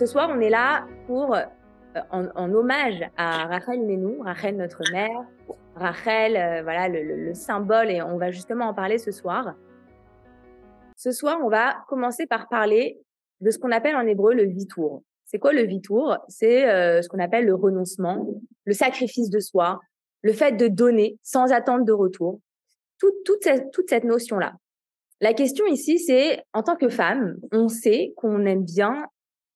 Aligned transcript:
ce 0.00 0.06
soir, 0.06 0.30
on 0.34 0.40
est 0.40 0.48
là 0.48 0.86
pour, 1.06 1.34
euh, 1.34 1.42
en, 2.10 2.54
hommage 2.54 3.04
à 3.18 3.44
Rachel 3.44 3.82
Menou, 3.82 4.22
Rachel 4.22 4.56
notre 4.56 4.80
mère, 4.92 5.26
Rachel, 5.76 6.38
euh, 6.38 6.62
voilà 6.62 6.88
le, 6.88 7.34
symbole, 7.34 7.90
et 7.90 8.00
on 8.00 8.16
va 8.16 8.30
justement 8.30 8.68
en 8.68 8.72
parler 8.72 8.96
ce 8.96 9.10
soir. 9.10 9.54
Ce 10.96 11.12
soir, 11.12 11.38
on 11.44 11.50
va 11.50 11.84
commencer 11.86 12.26
par 12.26 12.48
parler 12.48 12.98
de 13.42 13.50
ce 13.50 13.58
qu'on 13.58 13.72
appelle 13.72 13.94
en 13.94 14.06
hébreu 14.06 14.32
le 14.32 14.44
vitour. 14.44 15.02
C'est 15.26 15.38
quoi 15.38 15.52
le 15.52 15.64
vitour? 15.64 16.16
C'est 16.28 16.66
euh, 16.70 17.02
ce 17.02 17.08
qu'on 17.10 17.18
appelle 17.18 17.44
le 17.44 17.54
renoncement, 17.54 18.26
le 18.64 18.72
sacrifice 18.72 19.28
de 19.28 19.38
soi, 19.38 19.80
le 20.22 20.32
fait 20.32 20.52
de 20.52 20.66
donner 20.66 21.18
sans 21.22 21.52
attendre 21.52 21.84
de 21.84 21.92
retour. 21.92 22.40
toute 22.98 23.90
cette 23.90 24.04
notion-là. 24.04 24.54
La 25.20 25.34
question 25.34 25.66
ici, 25.66 25.98
c'est 25.98 26.42
en 26.54 26.62
tant 26.62 26.76
que 26.76 26.88
femme, 26.88 27.36
on 27.52 27.68
sait 27.68 28.14
qu'on 28.16 28.46
aime 28.46 28.64
bien 28.64 29.04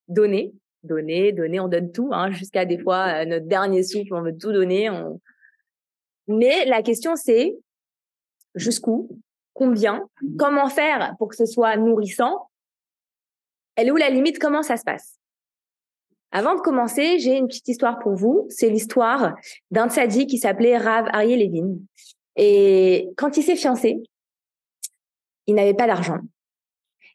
donner, 0.09 0.53
donner, 0.83 1.33
donner, 1.33 1.61
on 1.61 1.69
donne 1.69 1.93
tout, 1.93 2.11
hein, 2.13 2.31
jusqu'à 2.31 2.65
des 2.65 2.79
fois 2.79 3.07
euh, 3.23 3.25
notre 3.25 3.47
dernier 3.47 3.83
souffle, 3.83 4.15
on 4.15 4.23
veut 4.23 4.37
tout 4.37 4.53
donner. 4.53 4.91
Mais 6.27 6.65
la 6.65 6.83
question, 6.83 7.17
c'est 7.17 7.57
jusqu'où, 8.55 9.09
combien, 9.53 10.09
comment 10.39 10.69
faire 10.69 11.15
pour 11.19 11.29
que 11.29 11.37
ce 11.37 11.47
soit 11.47 11.77
nourrissant? 11.77 12.49
Elle 13.77 13.89
est 13.89 13.91
où 13.91 13.97
la 13.97 14.11
limite? 14.11 14.39
Comment 14.39 14.63
ça 14.63 14.77
se 14.77 14.85
passe? 14.85 15.19
Avant 16.31 16.57
de 16.57 16.61
commencer, 16.61 17.19
j'ai 17.19 17.37
une 17.37 17.47
petite 17.47 17.69
histoire 17.69 17.99
pour 18.01 18.15
vous. 18.15 18.47
C'est 18.49 18.69
l'histoire 18.69 19.37
d'un 19.71 19.89
tzaddik 19.89 20.29
qui 20.29 20.39
s'appelait 20.39 20.77
Rav 20.77 21.07
Ariel 21.13 21.41
Levin. 21.41 21.77
Et 22.37 23.09
quand 23.17 23.37
il 23.37 23.43
s'est 23.43 23.55
fiancé, 23.55 24.03
il 25.47 25.55
n'avait 25.55 25.75
pas 25.75 25.87
d'argent. 25.87 26.19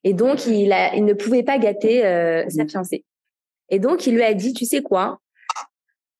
Et 0.04 0.14
donc, 0.14 0.46
il, 0.48 0.72
a, 0.72 0.96
il 0.96 1.04
ne 1.06 1.14
pouvait 1.14 1.44
pas 1.44 1.58
gâter 1.58 2.06
euh, 2.06 2.48
sa 2.50 2.66
fiancée. 2.66 3.04
Et 3.70 3.80
donc, 3.80 4.08
il 4.08 4.16
lui 4.16 4.24
a 4.24 4.34
dit, 4.34 4.54
tu 4.54 4.66
sais 4.66 4.82
quoi, 4.82 5.20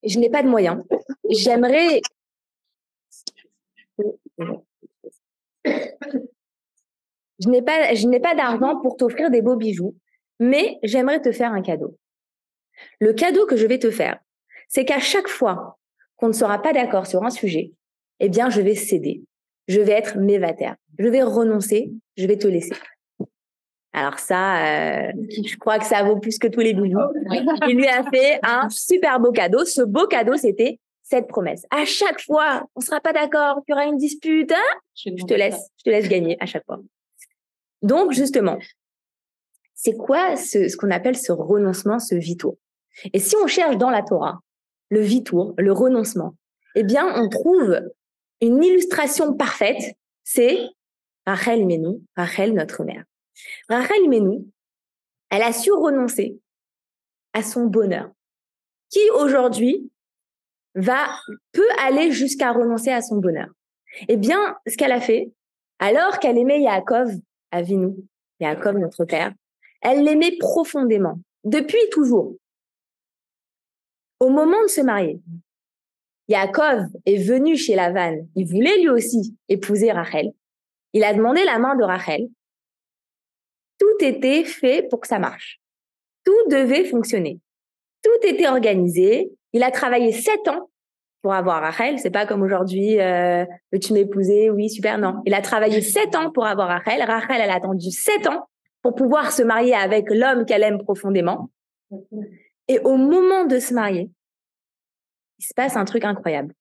je 0.04 0.20
n'ai 0.20 0.30
pas 0.30 0.44
de 0.44 0.50
moyens. 0.50 0.84
J'aimerais... 1.30 2.02
Je 7.42 7.48
n'ai 7.48 7.62
pas, 7.62 7.94
je 7.94 8.06
n'ai 8.08 8.20
pas 8.20 8.36
d'argent 8.36 8.82
pour 8.82 8.98
t'offrir 8.98 9.30
des 9.30 9.42
beaux 9.42 9.56
bijoux, 9.56 9.96
mais 10.40 10.78
j'aimerais 10.84 11.22
te 11.22 11.32
faire 11.32 11.54
un 11.54 11.62
cadeau. 11.62 11.98
Le 13.00 13.14
cadeau 13.14 13.46
que 13.46 13.56
je 13.56 13.66
vais 13.66 13.80
te 13.80 13.92
faire, 13.92 14.20
c'est 14.68 14.84
qu'à 14.84 15.00
chaque 15.00 15.30
fois 15.30 15.78
qu'on 16.18 16.28
ne 16.28 16.34
sera 16.34 16.62
pas 16.62 16.74
d'accord 16.74 17.08
sur 17.08 17.24
un 17.24 17.30
sujet, 17.30 17.72
eh 18.20 18.28
bien, 18.28 18.50
je 18.50 18.60
vais 18.60 18.76
céder 18.76 19.24
je 19.70 19.80
vais 19.80 19.94
être 19.94 20.18
mévataire. 20.18 20.76
Je 20.98 21.08
vais 21.08 21.22
renoncer, 21.22 21.92
je 22.18 22.26
vais 22.26 22.38
te 22.38 22.48
laisser. 22.48 22.74
Alors 23.94 24.20
ça, 24.20 25.08
euh, 25.08 25.12
je 25.30 25.58
crois 25.58 25.80
que 25.80 25.86
ça 25.86 26.04
vaut 26.04 26.18
plus 26.18 26.38
que 26.38 26.48
tous 26.48 26.60
les 26.60 26.74
bijoux. 26.74 27.00
Il 27.68 27.76
lui 27.76 27.88
a 27.88 28.04
fait 28.04 28.40
un 28.44 28.70
super 28.70 29.20
beau 29.20 29.32
cadeau. 29.32 29.66
Ce 29.66 29.82
beau 29.82 30.06
cadeau, 30.06 30.36
c'était 30.38 30.80
cette 31.02 31.28
promesse. 31.28 31.66
À 31.72 31.86
chaque 31.86 32.22
fois, 32.22 32.68
on 32.76 32.82
sera 32.82 33.00
pas 33.00 33.14
d'accord, 33.14 33.64
qu'il 33.66 33.74
y 33.74 33.74
aura 33.74 33.86
une 33.86 33.98
dispute, 33.98 34.52
hein? 34.52 34.78
Je 34.96 35.26
te 35.26 35.34
laisse, 35.34 35.72
je 35.78 35.84
te 35.84 35.90
laisse 35.90 36.08
gagner 36.08 36.38
à 36.40 36.46
chaque 36.46 36.66
fois. 36.66 36.80
Donc 37.82 38.12
justement, 38.12 38.60
c'est 39.74 39.96
quoi 39.96 40.36
ce, 40.36 40.68
ce 40.68 40.78
qu'on 40.78 40.92
appelle 40.92 41.18
ce 41.18 41.32
renoncement, 41.32 41.98
ce 41.98 42.14
vitour? 42.14 42.58
Et 43.14 43.20
si 43.20 43.36
on 43.44 43.48
cherche 43.48 43.78
dans 43.78 43.90
la 43.90 44.04
Torah 44.04 44.40
le 44.90 45.00
vitour, 45.00 45.54
le 45.58 45.72
renoncement, 45.72 46.36
eh 46.76 46.84
bien, 46.84 47.08
on 47.16 47.30
trouve 47.30 47.80
une 48.42 48.64
illustration 48.64 49.34
parfaite, 49.34 49.96
c'est 50.24 50.60
Rachel 51.26 51.66
Menou, 51.66 52.04
Rachel 52.16 52.54
notre 52.54 52.84
mère. 52.84 53.04
Rachel 53.68 54.10
Menou, 54.10 54.50
elle 55.30 55.44
a 55.44 55.54
su 55.54 55.72
renoncer 55.72 56.40
à 57.34 57.44
son 57.44 57.66
bonheur, 57.66 58.12
qui 58.90 59.00
aujourd'hui 59.12 59.92
va 60.76 61.08
peut 61.52 61.70
aller 61.80 62.12
jusqu'à 62.12 62.52
renoncer 62.52 62.92
à 62.92 63.02
son 63.02 63.18
bonheur. 63.18 63.48
Eh 64.08 64.18
bien, 64.18 64.56
ce 64.68 64.78
qu'elle 64.78 64.92
a 64.92 65.02
fait, 65.02 65.32
alors 65.80 66.20
qu'elle 66.20 66.38
aimait 66.38 66.62
Yaakov, 66.62 67.12
Avinu, 67.52 67.96
Yaakov 68.40 68.78
notre 68.78 69.06
père, 69.06 69.34
elle 69.82 70.04
l'aimait 70.04 70.38
profondément, 70.38 71.20
depuis 71.44 71.90
toujours. 71.92 72.36
Au 74.20 74.30
moment 74.30 74.62
de 74.64 74.68
se 74.68 74.82
marier, 74.82 75.22
Yaakov 76.28 76.86
est 77.06 77.24
venu 77.24 77.58
chez 77.58 77.76
Lavan. 77.76 78.28
Il 78.36 78.48
voulait 78.48 78.78
lui 78.80 78.90
aussi 78.90 79.36
épouser 79.48 79.92
Rachel. 79.92 80.32
Il 80.94 81.04
a 81.04 81.14
demandé 81.14 81.44
la 81.44 81.58
main 81.58 81.76
de 81.76 81.84
Rachel. 81.84 82.30
Était 84.02 84.44
fait 84.44 84.88
pour 84.90 85.02
que 85.02 85.08
ça 85.08 85.20
marche. 85.20 85.60
Tout 86.24 86.50
devait 86.50 86.86
fonctionner. 86.86 87.40
Tout 88.04 88.28
était 88.28 88.48
organisé. 88.48 89.32
Il 89.52 89.62
a 89.64 89.72
travaillé 89.72 90.14
sept 90.14 90.48
ans 90.48 90.70
pour 91.22 91.34
avoir 91.34 91.62
Rachel. 91.62 92.00
C'est 92.00 92.12
pas 92.12 92.26
comme 92.26 92.42
aujourd'hui, 92.42 93.00
euh, 93.00 93.46
veux-tu 93.74 93.94
m'épouser? 93.94 94.50
Oui, 94.50 94.70
super. 94.70 94.98
Non. 94.98 95.22
Il 95.26 95.34
a 95.34 95.42
travaillé 95.42 95.82
sept 95.82 96.16
ans 96.16 96.32
pour 96.32 96.46
avoir 96.46 96.70
Rachel. 96.70 97.02
Rachel, 97.04 97.42
elle 97.42 97.50
a 97.50 97.56
attendu 97.56 97.92
sept 97.92 98.26
ans 98.28 98.48
pour 98.82 98.96
pouvoir 98.96 99.32
se 99.32 99.44
marier 99.44 99.76
avec 99.76 100.10
l'homme 100.10 100.46
qu'elle 100.46 100.64
aime 100.64 100.80
profondément. 100.80 101.50
Et 102.68 102.80
au 102.80 102.96
moment 102.96 103.46
de 103.46 103.60
se 103.60 103.74
marier, 103.74 104.10
il 105.40 105.46
se 105.46 105.54
passe 105.54 105.76
un 105.76 105.86
truc 105.86 106.06
incroyable. 106.06 106.54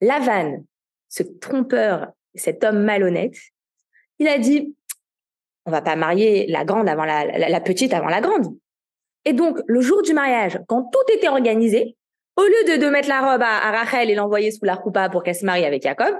Lavan, 0.00 0.64
ce 1.08 1.22
trompeur, 1.22 2.12
cet 2.34 2.64
homme 2.64 2.82
malhonnête, 2.82 3.36
il 4.18 4.28
a 4.28 4.38
dit, 4.38 4.76
on 5.66 5.70
va 5.70 5.82
pas 5.82 5.96
marier 5.96 6.46
la 6.48 6.64
grande 6.64 6.88
avant 6.88 7.04
la, 7.04 7.60
petite 7.60 7.94
avant 7.94 8.08
la 8.08 8.20
grande. 8.20 8.56
Et 9.24 9.32
donc, 9.32 9.58
le 9.66 9.80
jour 9.80 10.02
du 10.02 10.12
mariage, 10.12 10.58
quand 10.66 10.82
tout 10.90 11.14
était 11.14 11.28
organisé, 11.28 11.96
au 12.36 12.42
lieu 12.42 12.78
de, 12.78 12.88
mettre 12.88 13.08
la 13.08 13.20
robe 13.20 13.42
à, 13.42 13.70
Rachel 13.70 14.10
et 14.10 14.14
l'envoyer 14.14 14.50
sous 14.50 14.64
la 14.64 14.74
roupa 14.74 15.08
pour 15.08 15.22
qu'elle 15.22 15.34
se 15.34 15.44
marie 15.44 15.64
avec 15.64 15.82
Jacob, 15.82 16.14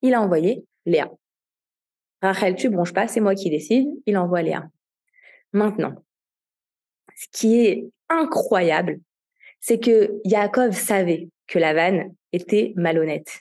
il 0.00 0.14
a 0.14 0.22
envoyé 0.22 0.64
Léa. 0.86 1.10
Rachel, 2.22 2.54
tu 2.54 2.68
bronches 2.68 2.92
pas, 2.92 3.08
c'est 3.08 3.20
moi 3.20 3.34
qui 3.34 3.50
décide. 3.50 3.88
Il 4.06 4.16
envoie 4.16 4.42
Léa. 4.42 4.64
Maintenant, 5.52 5.94
ce 7.16 7.26
qui 7.32 7.66
est 7.66 7.84
incroyable, 8.08 9.00
c'est 9.60 9.78
que 9.78 10.20
Yaakov 10.24 10.72
savait 10.72 11.28
que 11.46 11.58
Lavan 11.58 12.14
était 12.32 12.72
malhonnête. 12.76 13.40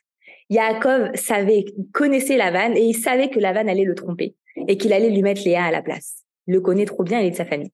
Yaakov 0.49 1.15
savait, 1.15 1.65
connaissait 1.93 2.37
Lavan 2.37 2.75
et 2.75 2.81
il 2.81 2.93
savait 2.93 3.29
que 3.29 3.39
Lavan 3.39 3.67
allait 3.67 3.85
le 3.85 3.95
tromper 3.95 4.35
et 4.67 4.77
qu'il 4.77 4.93
allait 4.93 5.09
lui 5.09 5.21
mettre 5.21 5.41
Léa 5.43 5.65
à 5.65 5.71
la 5.71 5.81
place. 5.81 6.23
Il 6.47 6.53
le 6.53 6.61
connaît 6.61 6.85
trop 6.85 7.03
bien, 7.03 7.19
il 7.19 7.27
est 7.27 7.31
de 7.31 7.35
sa 7.35 7.45
famille. 7.45 7.71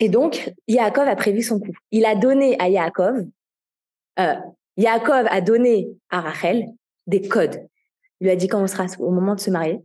Et 0.00 0.08
donc, 0.08 0.52
Yaakov 0.68 1.08
a 1.08 1.16
prévu 1.16 1.42
son 1.42 1.58
coup. 1.58 1.72
Il 1.90 2.04
a 2.04 2.14
donné 2.14 2.56
à 2.60 2.68
Yaakov, 2.68 3.26
euh, 4.20 4.34
Yaakov 4.76 5.26
a 5.28 5.40
donné 5.40 5.88
à 6.10 6.20
Rachel 6.20 6.66
des 7.06 7.26
codes. 7.26 7.66
Il 8.20 8.24
lui 8.24 8.30
a 8.30 8.36
dit 8.36 8.48
quand 8.48 8.62
on 8.62 8.66
sera 8.66 8.86
au 9.00 9.10
moment 9.10 9.34
de 9.34 9.40
se 9.40 9.50
marier, 9.50 9.80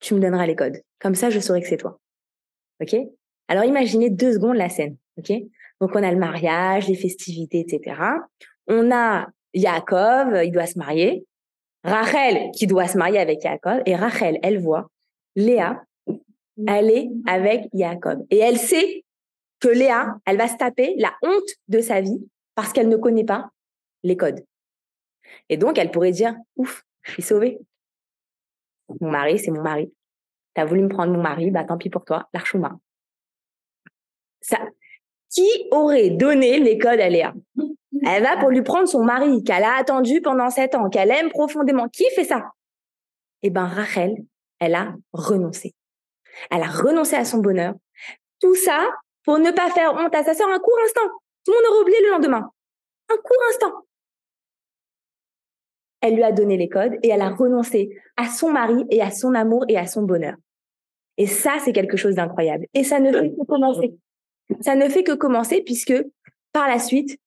tu 0.00 0.14
me 0.14 0.20
donneras 0.20 0.46
les 0.46 0.56
codes. 0.56 0.82
Comme 0.98 1.14
ça, 1.14 1.30
je 1.30 1.38
saurai 1.38 1.60
que 1.60 1.68
c'est 1.68 1.76
toi. 1.76 2.00
OK? 2.80 2.96
Alors 3.48 3.64
imaginez 3.64 4.10
deux 4.10 4.32
secondes 4.32 4.56
la 4.56 4.68
scène. 4.68 4.96
OK? 5.18 5.32
Donc, 5.80 5.90
on 5.94 6.02
a 6.02 6.10
le 6.10 6.18
mariage, 6.18 6.88
les 6.88 6.96
festivités, 6.96 7.60
etc. 7.60 8.00
On 8.66 8.90
a 8.90 9.28
Yaakov, 9.54 10.44
il 10.44 10.52
doit 10.52 10.66
se 10.66 10.78
marier. 10.78 11.24
Rachel, 11.84 12.50
qui 12.52 12.66
doit 12.66 12.88
se 12.88 12.98
marier 12.98 13.18
avec 13.18 13.42
Yaakov. 13.42 13.82
Et 13.86 13.96
Rachel, 13.96 14.38
elle 14.42 14.60
voit 14.60 14.90
Léa 15.36 15.82
aller 16.66 17.10
avec 17.26 17.68
Yaakov. 17.72 18.18
Et 18.30 18.38
elle 18.38 18.58
sait 18.58 19.04
que 19.60 19.68
Léa, 19.68 20.16
elle 20.26 20.36
va 20.36 20.48
se 20.48 20.56
taper 20.56 20.94
la 20.98 21.14
honte 21.22 21.48
de 21.68 21.80
sa 21.80 22.00
vie 22.00 22.18
parce 22.54 22.72
qu'elle 22.72 22.88
ne 22.88 22.96
connaît 22.96 23.24
pas 23.24 23.50
les 24.02 24.16
codes. 24.16 24.44
Et 25.48 25.56
donc, 25.56 25.78
elle 25.78 25.90
pourrait 25.90 26.12
dire, 26.12 26.34
ouf, 26.56 26.84
je 27.02 27.12
suis 27.12 27.22
sauvée. 27.22 27.58
Mon 29.00 29.10
mari, 29.10 29.38
c'est 29.38 29.50
mon 29.50 29.62
mari. 29.62 29.92
T'as 30.54 30.64
voulu 30.64 30.82
me 30.82 30.88
prendre 30.88 31.12
mon 31.12 31.22
mari, 31.22 31.50
bah 31.50 31.64
tant 31.64 31.78
pis 31.78 31.90
pour 31.90 32.04
toi, 32.04 32.28
l'archouma. 32.34 32.78
Ça, 34.40 34.58
qui 35.30 35.48
aurait 35.70 36.10
donné 36.10 36.58
les 36.58 36.78
codes 36.78 37.00
à 37.00 37.08
Léa? 37.08 37.32
Elle 38.06 38.22
va 38.22 38.36
pour 38.36 38.50
lui 38.50 38.62
prendre 38.62 38.88
son 38.88 39.02
mari 39.02 39.42
qu'elle 39.44 39.64
a 39.64 39.76
attendu 39.76 40.20
pendant 40.20 40.48
sept 40.50 40.74
ans, 40.74 40.88
qu'elle 40.88 41.10
aime 41.10 41.28
profondément. 41.28 41.88
Qui 41.88 42.04
fait 42.14 42.24
ça? 42.24 42.44
Eh 43.42 43.50
ben 43.50 43.66
Rachel, 43.66 44.14
elle 44.58 44.74
a 44.74 44.94
renoncé. 45.12 45.74
Elle 46.50 46.62
a 46.62 46.68
renoncé 46.68 47.16
à 47.16 47.24
son 47.24 47.38
bonheur. 47.38 47.74
Tout 48.40 48.54
ça 48.54 48.88
pour 49.24 49.38
ne 49.38 49.50
pas 49.50 49.70
faire 49.70 49.94
honte 49.94 50.14
à 50.14 50.24
sa 50.24 50.34
sœur 50.34 50.48
un 50.48 50.58
court 50.58 50.78
instant. 50.84 51.08
Tout 51.44 51.52
le 51.52 51.56
monde 51.56 51.72
aurait 51.72 51.82
oublié 51.82 51.98
le 52.04 52.10
lendemain. 52.10 52.50
Un 53.10 53.16
court 53.16 53.42
instant. 53.50 53.72
Elle 56.00 56.14
lui 56.14 56.22
a 56.22 56.32
donné 56.32 56.56
les 56.56 56.68
codes 56.68 56.96
et 57.02 57.08
elle 57.08 57.20
a 57.20 57.30
renoncé 57.30 57.90
à 58.16 58.28
son 58.28 58.50
mari 58.50 58.84
et 58.90 59.02
à 59.02 59.10
son 59.10 59.34
amour 59.34 59.64
et 59.68 59.76
à 59.76 59.86
son 59.86 60.02
bonheur. 60.02 60.36
Et 61.18 61.26
ça, 61.26 61.58
c'est 61.62 61.72
quelque 61.72 61.98
chose 61.98 62.14
d'incroyable. 62.14 62.66
Et 62.72 62.84
ça 62.84 63.00
ne 63.00 63.12
fait 63.12 63.30
que 63.30 63.46
commencer. 63.46 63.94
Ça 64.60 64.74
ne 64.74 64.88
fait 64.88 65.04
que 65.04 65.12
commencer 65.12 65.62
puisque 65.62 65.94
par 66.52 66.68
la 66.68 66.78
suite, 66.78 67.18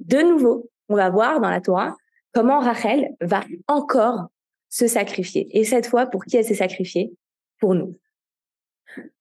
de 0.00 0.18
nouveau, 0.18 0.70
on 0.88 0.96
va 0.96 1.10
voir 1.10 1.40
dans 1.40 1.50
la 1.50 1.60
Torah 1.60 1.96
comment 2.32 2.60
Rachel 2.60 3.14
va 3.20 3.42
encore 3.68 4.28
se 4.68 4.86
sacrifier. 4.86 5.46
Et 5.56 5.64
cette 5.64 5.86
fois, 5.86 6.06
pour 6.06 6.24
qui 6.24 6.36
elle 6.36 6.44
s'est 6.44 6.54
sacrifiée? 6.54 7.12
Pour 7.60 7.74
nous. 7.74 7.96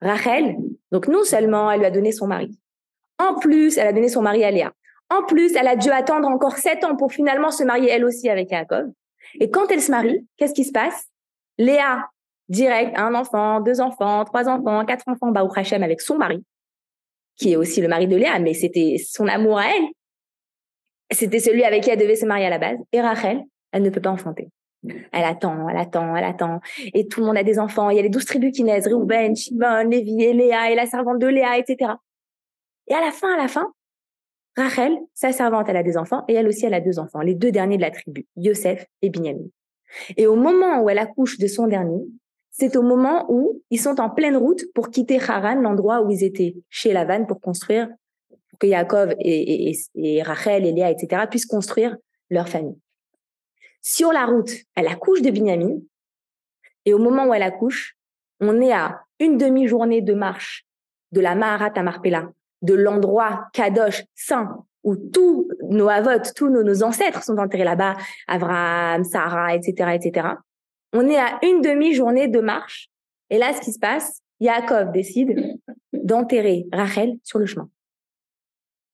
Rachel, 0.01 0.57
donc 0.91 1.07
non 1.07 1.23
seulement 1.23 1.71
elle 1.71 1.79
lui 1.79 1.85
a 1.85 1.91
donné 1.91 2.11
son 2.11 2.27
mari, 2.27 2.57
en 3.19 3.35
plus 3.35 3.77
elle 3.77 3.87
a 3.87 3.93
donné 3.93 4.09
son 4.09 4.21
mari 4.21 4.43
à 4.43 4.51
Léa, 4.51 4.73
en 5.09 5.23
plus 5.23 5.55
elle 5.55 5.67
a 5.67 5.75
dû 5.75 5.89
attendre 5.91 6.27
encore 6.27 6.57
sept 6.57 6.83
ans 6.83 6.95
pour 6.95 7.13
finalement 7.13 7.51
se 7.51 7.63
marier 7.63 7.89
elle 7.89 8.03
aussi 8.03 8.29
avec 8.29 8.49
Jacob. 8.49 8.91
Et 9.39 9.49
quand 9.49 9.71
elle 9.71 9.81
se 9.81 9.91
marie, 9.91 10.27
qu'est-ce 10.37 10.53
qui 10.53 10.63
se 10.63 10.71
passe? 10.71 11.05
Léa, 11.57 12.09
direct, 12.49 12.97
un 12.97 13.13
enfant, 13.13 13.61
deux 13.61 13.79
enfants, 13.79 14.25
trois 14.25 14.49
enfants, 14.49 14.83
quatre 14.85 15.07
enfants, 15.07 15.31
Baruch 15.31 15.57
Hashem 15.57 15.83
avec 15.83 16.01
son 16.01 16.17
mari, 16.17 16.43
qui 17.37 17.53
est 17.53 17.55
aussi 17.55 17.81
le 17.81 17.87
mari 17.87 18.07
de 18.07 18.15
Léa, 18.15 18.39
mais 18.39 18.53
c'était 18.53 18.97
son 18.97 19.27
amour 19.27 19.59
à 19.59 19.67
elle. 19.67 19.85
C'était 21.11 21.39
celui 21.39 21.63
avec 21.63 21.83
qui 21.83 21.89
elle 21.89 21.99
devait 21.99 22.15
se 22.15 22.25
marier 22.25 22.45
à 22.45 22.49
la 22.49 22.57
base. 22.57 22.77
Et 22.93 23.01
Rachel, 23.01 23.41
elle 23.71 23.83
ne 23.83 23.89
peut 23.89 24.01
pas 24.01 24.11
enfanter. 24.11 24.49
Elle 25.11 25.23
attend, 25.23 25.69
elle 25.69 25.77
attend, 25.77 26.15
elle 26.15 26.23
attend. 26.23 26.59
Et 26.93 27.07
tout 27.07 27.19
le 27.19 27.27
monde 27.27 27.37
a 27.37 27.43
des 27.43 27.59
enfants. 27.59 27.89
Il 27.89 27.97
y 27.97 27.99
a 27.99 28.03
les 28.03 28.09
douze 28.09 28.25
tribus 28.25 28.55
qui 28.55 28.63
naissent, 28.63 28.87
Reuben, 28.87 29.35
Shimon, 29.35 29.89
Lévi, 29.89 30.23
et 30.23 30.33
Léa, 30.33 30.71
et 30.71 30.75
la 30.75 30.85
servante 30.85 31.19
de 31.19 31.27
Léa, 31.27 31.57
etc. 31.57 31.93
Et 32.87 32.93
à 32.93 33.01
la 33.01 33.11
fin, 33.11 33.33
à 33.33 33.37
la 33.37 33.47
fin, 33.47 33.71
Rachel, 34.57 34.97
sa 35.13 35.31
servante, 35.31 35.67
elle 35.69 35.77
a 35.77 35.83
des 35.83 35.97
enfants, 35.97 36.23
et 36.27 36.33
elle 36.33 36.47
aussi, 36.47 36.65
elle 36.65 36.73
a 36.73 36.81
deux 36.81 36.99
enfants, 36.99 37.21
les 37.21 37.35
deux 37.35 37.51
derniers 37.51 37.77
de 37.77 37.81
la 37.81 37.91
tribu, 37.91 38.25
Yosef 38.35 38.85
et 39.01 39.09
Binyamin. 39.09 39.45
Et 40.17 40.27
au 40.27 40.35
moment 40.35 40.81
où 40.81 40.89
elle 40.89 40.99
accouche 40.99 41.37
de 41.37 41.47
son 41.47 41.67
dernier, 41.67 42.01
c'est 42.61 42.75
au 42.75 42.83
moment 42.83 43.25
où 43.27 43.63
ils 43.71 43.79
sont 43.79 43.99
en 43.99 44.11
pleine 44.11 44.37
route 44.37 44.71
pour 44.75 44.91
quitter 44.91 45.19
Haran, 45.19 45.55
l'endroit 45.55 46.03
où 46.03 46.11
ils 46.11 46.23
étaient 46.23 46.53
chez 46.69 46.93
Lavan 46.93 47.25
pour 47.25 47.41
construire, 47.41 47.89
pour 48.51 48.59
que 48.59 48.67
Yaakov 48.67 49.15
et, 49.17 49.71
et, 49.71 49.77
et 49.95 50.21
Rachel 50.21 50.67
et 50.67 50.71
Léa, 50.71 50.91
etc., 50.91 51.23
puissent 51.27 51.47
construire 51.47 51.97
leur 52.29 52.47
famille. 52.47 52.77
Sur 53.81 54.11
la 54.13 54.27
route, 54.27 54.51
elle 54.75 54.87
accouche 54.87 55.23
de 55.23 55.31
Binyamin. 55.31 55.79
Et 56.85 56.93
au 56.93 56.99
moment 56.99 57.25
où 57.25 57.33
elle 57.33 57.41
accouche, 57.41 57.97
on 58.39 58.61
est 58.61 58.73
à 58.73 59.01
une 59.19 59.39
demi-journée 59.39 60.01
de 60.01 60.13
marche 60.13 60.67
de 61.11 61.19
la 61.19 61.33
Maharat 61.33 61.73
à 61.75 61.81
Marpella, 61.81 62.29
de 62.61 62.75
l'endroit 62.75 63.47
Kadosh 63.53 64.03
saint 64.13 64.63
où 64.83 64.95
tous 64.95 65.47
nos 65.63 65.89
avots, 65.89 66.21
tous 66.35 66.49
nos, 66.49 66.83
ancêtres 66.83 67.23
sont 67.23 67.37
enterrés 67.39 67.63
là-bas, 67.63 67.95
Abraham, 68.27 69.03
Sarah, 69.03 69.55
etc., 69.55 69.95
etc. 69.95 70.27
On 70.93 71.07
est 71.07 71.17
à 71.17 71.39
une 71.43 71.61
demi-journée 71.61 72.27
de 72.27 72.39
marche. 72.39 72.89
Et 73.29 73.37
là, 73.37 73.53
ce 73.53 73.61
qui 73.61 73.71
se 73.71 73.79
passe, 73.79 74.21
Yaakov 74.39 74.91
décide 74.91 75.57
d'enterrer 75.93 76.65
Rachel 76.73 77.17
sur 77.23 77.39
le 77.39 77.45
chemin. 77.45 77.69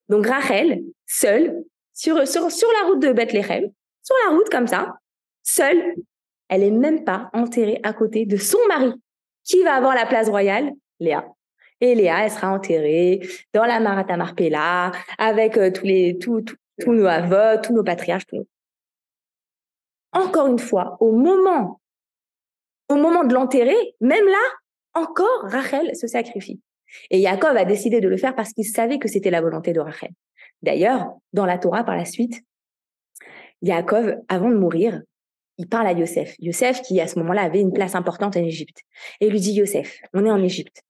Donc 0.10 0.28
Rachel, 0.28 0.84
seule, 1.06 1.64
sur, 1.94 2.16
la 2.16 2.88
route 2.88 3.02
de 3.02 3.12
Bethléem, 3.12 3.72
sur 4.04 4.16
la 4.26 4.36
route 4.36 4.50
comme 4.50 4.68
ça, 4.68 4.94
seule. 5.44 5.96
Elle 6.50 6.64
est 6.64 6.72
même 6.72 7.04
pas 7.04 7.30
enterrée 7.34 7.80
à 7.84 7.94
côté 7.94 8.26
de 8.26 8.38
son 8.38 8.60
mari. 8.68 8.94
Qui 9.44 9.64
va 9.64 9.76
avoir 9.76 9.96
la 9.96 10.06
place 10.06 10.30
royale 10.30 10.72
Léa. 11.00 11.26
Et 11.80 11.96
Léa, 11.96 12.26
elle 12.26 12.32
sera 12.32 12.52
enterrée 12.52 13.22
dans 13.54 13.66
la 13.66 13.80
Marata 13.80 14.18
Marpella 14.18 14.92
avec 15.18 15.58
euh, 15.58 15.72
tous 15.72 15.86
les 15.86 16.18
tous, 16.18 16.44
tous, 16.80 16.92
nos 16.92 17.06
aveux, 17.06 17.62
tous 17.62 17.74
nos 17.74 17.84
patriarches. 17.84 18.26
Encore 20.12 20.48
une 20.48 20.60
fois, 20.60 20.98
au 21.00 21.12
moment 21.12 21.80
au 22.90 22.96
moment 22.96 23.24
de 23.24 23.34
l'enterrer, 23.34 23.96
même 24.02 24.26
là, 24.26 24.44
encore 24.94 25.42
Rachel 25.44 25.96
se 25.96 26.08
sacrifie. 26.08 26.62
Et 27.12 27.22
Jacob 27.22 27.56
a 27.58 27.66
décidé 27.66 28.00
de 28.02 28.08
le 28.08 28.18
faire 28.18 28.36
parce 28.36 28.54
qu'il 28.54 28.66
savait 28.66 29.00
que 29.00 29.08
c'était 29.08 29.30
la 29.30 29.42
volonté 29.42 29.74
de 29.74 29.80
Rachel. 29.80 30.12
D'ailleurs, 30.62 31.14
dans 31.34 31.46
la 31.46 31.58
Torah, 31.58 31.84
par 31.84 31.96
la 31.96 32.06
suite, 32.06 32.42
Yaakov, 33.62 34.16
avant 34.30 34.50
de 34.50 34.56
mourir, 34.56 35.02
il 35.58 35.68
parle 35.68 35.88
à 35.88 35.92
Yosef. 35.92 36.36
Yosef, 36.40 36.82
qui 36.82 37.02
à 37.02 37.08
ce 37.08 37.20
moment-là 37.20 37.42
avait 37.44 37.62
une 37.62 37.74
place 37.74 37.96
importante 37.96 38.38
en 38.38 38.44
Égypte. 38.44 38.82
Et 39.20 39.28
il 39.28 39.32
lui 39.32 39.40
dit, 39.40 39.54
Yosef, 39.54 40.00
on 40.14 40.26
est 40.26 40.32
en 40.32 40.42
Égypte. 40.42 40.84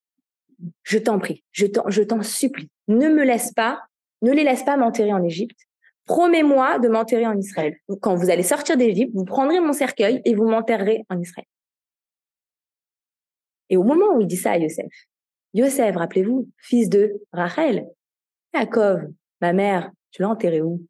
Je 0.83 0.97
t'en 0.97 1.19
prie, 1.19 1.43
je 1.51 1.67
t'en 2.01 2.23
supplie, 2.23 2.69
ne 2.87 3.09
me 3.09 3.23
laisse 3.23 3.53
pas, 3.53 3.79
ne 4.21 4.31
les 4.31 4.43
laisse 4.43 4.63
pas 4.63 4.75
m'enterrer 4.75 5.13
en 5.13 5.23
Égypte. 5.23 5.59
Promets-moi 6.05 6.79
de 6.79 6.87
m'enterrer 6.87 7.27
en 7.27 7.37
Israël. 7.37 7.77
Quand 8.01 8.15
vous 8.15 8.29
allez 8.29 8.43
sortir 8.43 8.77
d'Égypte, 8.77 9.11
vous 9.13 9.25
prendrez 9.25 9.59
mon 9.59 9.73
cercueil 9.73 10.21
et 10.25 10.33
vous 10.33 10.47
m'enterrerez 10.47 11.03
en 11.09 11.19
Israël. 11.19 11.45
Et 13.69 13.77
au 13.77 13.83
moment 13.83 14.15
où 14.15 14.21
il 14.21 14.27
dit 14.27 14.37
ça 14.37 14.51
à 14.51 14.57
Yosef, 14.57 14.91
Yosef, 15.53 15.95
rappelez-vous, 15.95 16.47
fils 16.57 16.89
de 16.89 17.21
Rachel, 17.31 17.85
Yaakov, 18.53 19.01
ma 19.41 19.53
mère, 19.53 19.91
tu 20.11 20.21
l'as 20.21 20.29
enterré 20.29 20.61
où? 20.61 20.81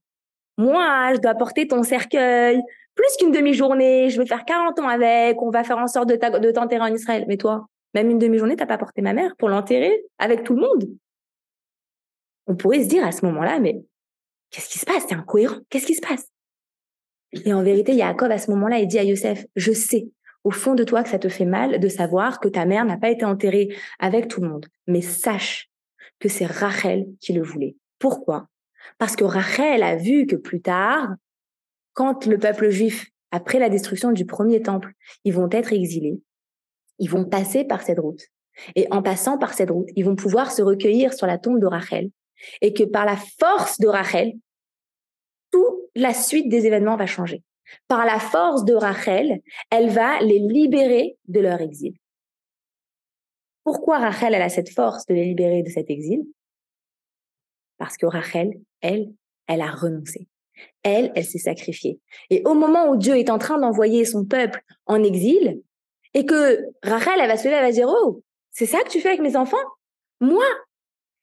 Moi, 0.57 1.13
je 1.13 1.19
dois 1.19 1.35
porter 1.35 1.67
ton 1.67 1.83
cercueil 1.83 2.61
plus 2.95 3.15
qu'une 3.19 3.31
demi-journée. 3.31 4.09
Je 4.09 4.19
vais 4.19 4.25
faire 4.25 4.43
40 4.43 4.79
ans 4.79 4.87
avec. 4.87 5.41
On 5.41 5.51
va 5.51 5.63
faire 5.63 5.77
en 5.77 5.87
sorte 5.87 6.09
de 6.09 6.51
t'enterrer 6.51 6.81
en 6.81 6.93
Israël. 6.93 7.25
Mais 7.27 7.37
toi, 7.37 7.67
même 7.93 8.09
une 8.09 8.17
demi-journée, 8.17 8.55
t'as 8.55 8.65
pas 8.65 8.77
porté 8.77 9.01
ma 9.01 9.13
mère 9.13 9.35
pour 9.37 9.49
l'enterrer 9.49 10.03
avec 10.17 10.43
tout 10.43 10.55
le 10.55 10.61
monde. 10.61 10.89
On 12.47 12.55
pourrait 12.55 12.83
se 12.83 12.87
dire 12.87 13.05
à 13.05 13.11
ce 13.11 13.25
moment-là, 13.25 13.59
mais 13.59 13.83
qu'est-ce 14.49 14.69
qui 14.69 14.79
se 14.79 14.85
passe? 14.85 15.05
C'est 15.07 15.15
incohérent? 15.15 15.57
Qu'est-ce 15.69 15.85
qui 15.85 15.95
se 15.95 16.01
passe? 16.01 16.27
Et 17.45 17.53
en 17.53 17.61
vérité, 17.61 17.93
Yaakov, 17.93 18.31
à 18.31 18.37
ce 18.37 18.49
moment-là, 18.51 18.79
il 18.79 18.87
dit 18.87 18.97
à 18.97 19.03
Yosef, 19.03 19.45
je 19.55 19.73
sais 19.73 20.07
au 20.47 20.51
fond 20.51 20.75
de 20.75 20.85
toi 20.85 21.03
que 21.03 21.09
ça 21.09 21.19
te 21.19 21.27
fait 21.27 21.43
mal 21.43 21.77
de 21.77 21.89
savoir 21.89 22.39
que 22.39 22.47
ta 22.47 22.63
mère 22.63 22.85
n'a 22.85 22.95
pas 22.95 23.09
été 23.09 23.25
enterrée 23.25 23.75
avec 23.99 24.29
tout 24.29 24.39
le 24.39 24.47
monde. 24.47 24.67
Mais 24.87 25.01
sache 25.01 25.69
que 26.19 26.29
c'est 26.29 26.45
Rachel 26.45 27.05
qui 27.19 27.33
le 27.33 27.43
voulait. 27.43 27.75
Pourquoi? 27.99 28.47
Parce 28.97 29.17
que 29.17 29.25
Rachel 29.25 29.83
a 29.83 29.97
vu 29.97 30.25
que 30.25 30.37
plus 30.37 30.61
tard, 30.61 31.09
quand 31.91 32.25
le 32.27 32.37
peuple 32.37 32.69
juif, 32.69 33.09
après 33.31 33.59
la 33.59 33.67
destruction 33.67 34.13
du 34.13 34.25
premier 34.25 34.61
temple, 34.61 34.93
ils 35.25 35.33
vont 35.33 35.49
être 35.51 35.73
exilés, 35.73 36.21
ils 36.97 37.09
vont 37.09 37.25
passer 37.25 37.65
par 37.65 37.81
cette 37.81 37.99
route. 37.99 38.21
Et 38.77 38.87
en 38.89 39.03
passant 39.03 39.37
par 39.37 39.53
cette 39.53 39.69
route, 39.69 39.89
ils 39.97 40.05
vont 40.05 40.15
pouvoir 40.15 40.53
se 40.53 40.61
recueillir 40.61 41.11
sur 41.11 41.27
la 41.27 41.37
tombe 41.37 41.59
de 41.59 41.67
Rachel. 41.67 42.09
Et 42.61 42.73
que 42.73 42.85
par 42.85 43.03
la 43.03 43.17
force 43.17 43.79
de 43.79 43.87
Rachel, 43.89 44.31
toute 45.51 45.75
la 45.93 46.13
suite 46.13 46.47
des 46.47 46.67
événements 46.67 46.95
va 46.95 47.05
changer. 47.05 47.43
Par 47.87 48.05
la 48.05 48.19
force 48.19 48.65
de 48.65 48.73
Rachel, 48.73 49.41
elle 49.69 49.89
va 49.89 50.19
les 50.21 50.39
libérer 50.39 51.17
de 51.27 51.39
leur 51.39 51.61
exil. 51.61 51.95
Pourquoi 53.63 53.99
Rachel 53.99 54.33
elle 54.33 54.41
a 54.41 54.49
cette 54.49 54.69
force 54.69 55.05
de 55.07 55.13
les 55.13 55.25
libérer 55.25 55.63
de 55.63 55.69
cet 55.69 55.89
exil? 55.89 56.25
Parce 57.77 57.97
que 57.97 58.05
Rachel, 58.05 58.53
elle, 58.81 59.11
elle 59.47 59.61
a 59.61 59.71
renoncé. 59.71 60.27
Elle, 60.83 61.11
elle 61.15 61.25
s'est 61.25 61.37
sacrifiée. 61.37 61.99
Et 62.29 62.41
au 62.45 62.53
moment 62.53 62.89
où 62.89 62.95
Dieu 62.95 63.17
est 63.17 63.29
en 63.29 63.37
train 63.37 63.59
d'envoyer 63.59 64.05
son 64.05 64.25
peuple 64.25 64.63
en 64.85 65.03
exil, 65.03 65.61
et 66.13 66.25
que 66.25 66.65
Rachel, 66.81 67.19
elle 67.19 67.27
va 67.27 67.37
se 67.37 67.43
lever, 67.43 67.57
elle 67.57 67.65
va 67.65 67.71
dire, 67.71 67.89
oh, 67.89 68.23
c'est 68.51 68.65
ça 68.65 68.81
que 68.81 68.89
tu 68.89 69.01
fais 69.01 69.09
avec 69.09 69.21
mes 69.21 69.35
enfants? 69.35 69.57
Moi, 70.19 70.45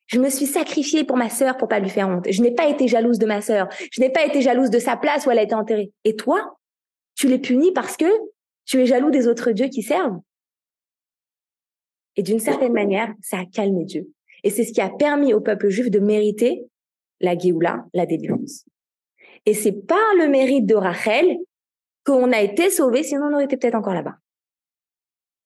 je 0.07 0.19
me 0.19 0.29
suis 0.29 0.45
sacrifiée 0.45 1.03
pour 1.03 1.17
ma 1.17 1.29
sœur 1.29 1.57
pour 1.57 1.67
pas 1.67 1.79
lui 1.79 1.89
faire 1.89 2.07
honte. 2.07 2.27
Je 2.29 2.41
n'ai 2.41 2.51
pas 2.51 2.67
été 2.67 2.87
jalouse 2.87 3.17
de 3.17 3.25
ma 3.25 3.41
sœur. 3.41 3.67
Je 3.91 4.01
n'ai 4.01 4.11
pas 4.11 4.25
été 4.25 4.41
jalouse 4.41 4.69
de 4.69 4.79
sa 4.79 4.97
place 4.97 5.25
où 5.25 5.31
elle 5.31 5.39
a 5.39 5.43
été 5.43 5.55
enterrée. 5.55 5.91
Et 6.03 6.15
toi, 6.15 6.57
tu 7.15 7.27
les 7.27 7.39
punis 7.39 7.71
parce 7.71 7.97
que 7.97 8.05
tu 8.65 8.81
es 8.81 8.85
jaloux 8.85 9.09
des 9.09 9.27
autres 9.27 9.51
dieux 9.51 9.67
qui 9.67 9.81
servent. 9.81 10.19
Et 12.15 12.23
d'une 12.23 12.39
certaine 12.39 12.73
manière, 12.73 13.13
ça 13.21 13.39
a 13.39 13.45
calmé 13.45 13.85
Dieu. 13.85 14.07
Et 14.43 14.49
c'est 14.49 14.63
ce 14.63 14.71
qui 14.71 14.81
a 14.81 14.89
permis 14.89 15.33
au 15.33 15.41
peuple 15.41 15.69
juif 15.69 15.89
de 15.89 15.99
mériter 15.99 16.65
la 17.19 17.37
Géoula, 17.37 17.85
la 17.93 18.05
délivrance. 18.05 18.65
Et 19.45 19.53
c'est 19.53 19.71
par 19.71 20.13
le 20.17 20.27
mérite 20.27 20.65
de 20.65 20.75
Rachel 20.75 21.37
qu'on 22.05 22.31
a 22.31 22.41
été 22.41 22.69
sauvé, 22.69 23.03
sinon 23.03 23.27
on 23.27 23.33
aurait 23.33 23.45
été 23.45 23.57
peut-être 23.57 23.75
encore 23.75 23.93
là-bas. 23.93 24.15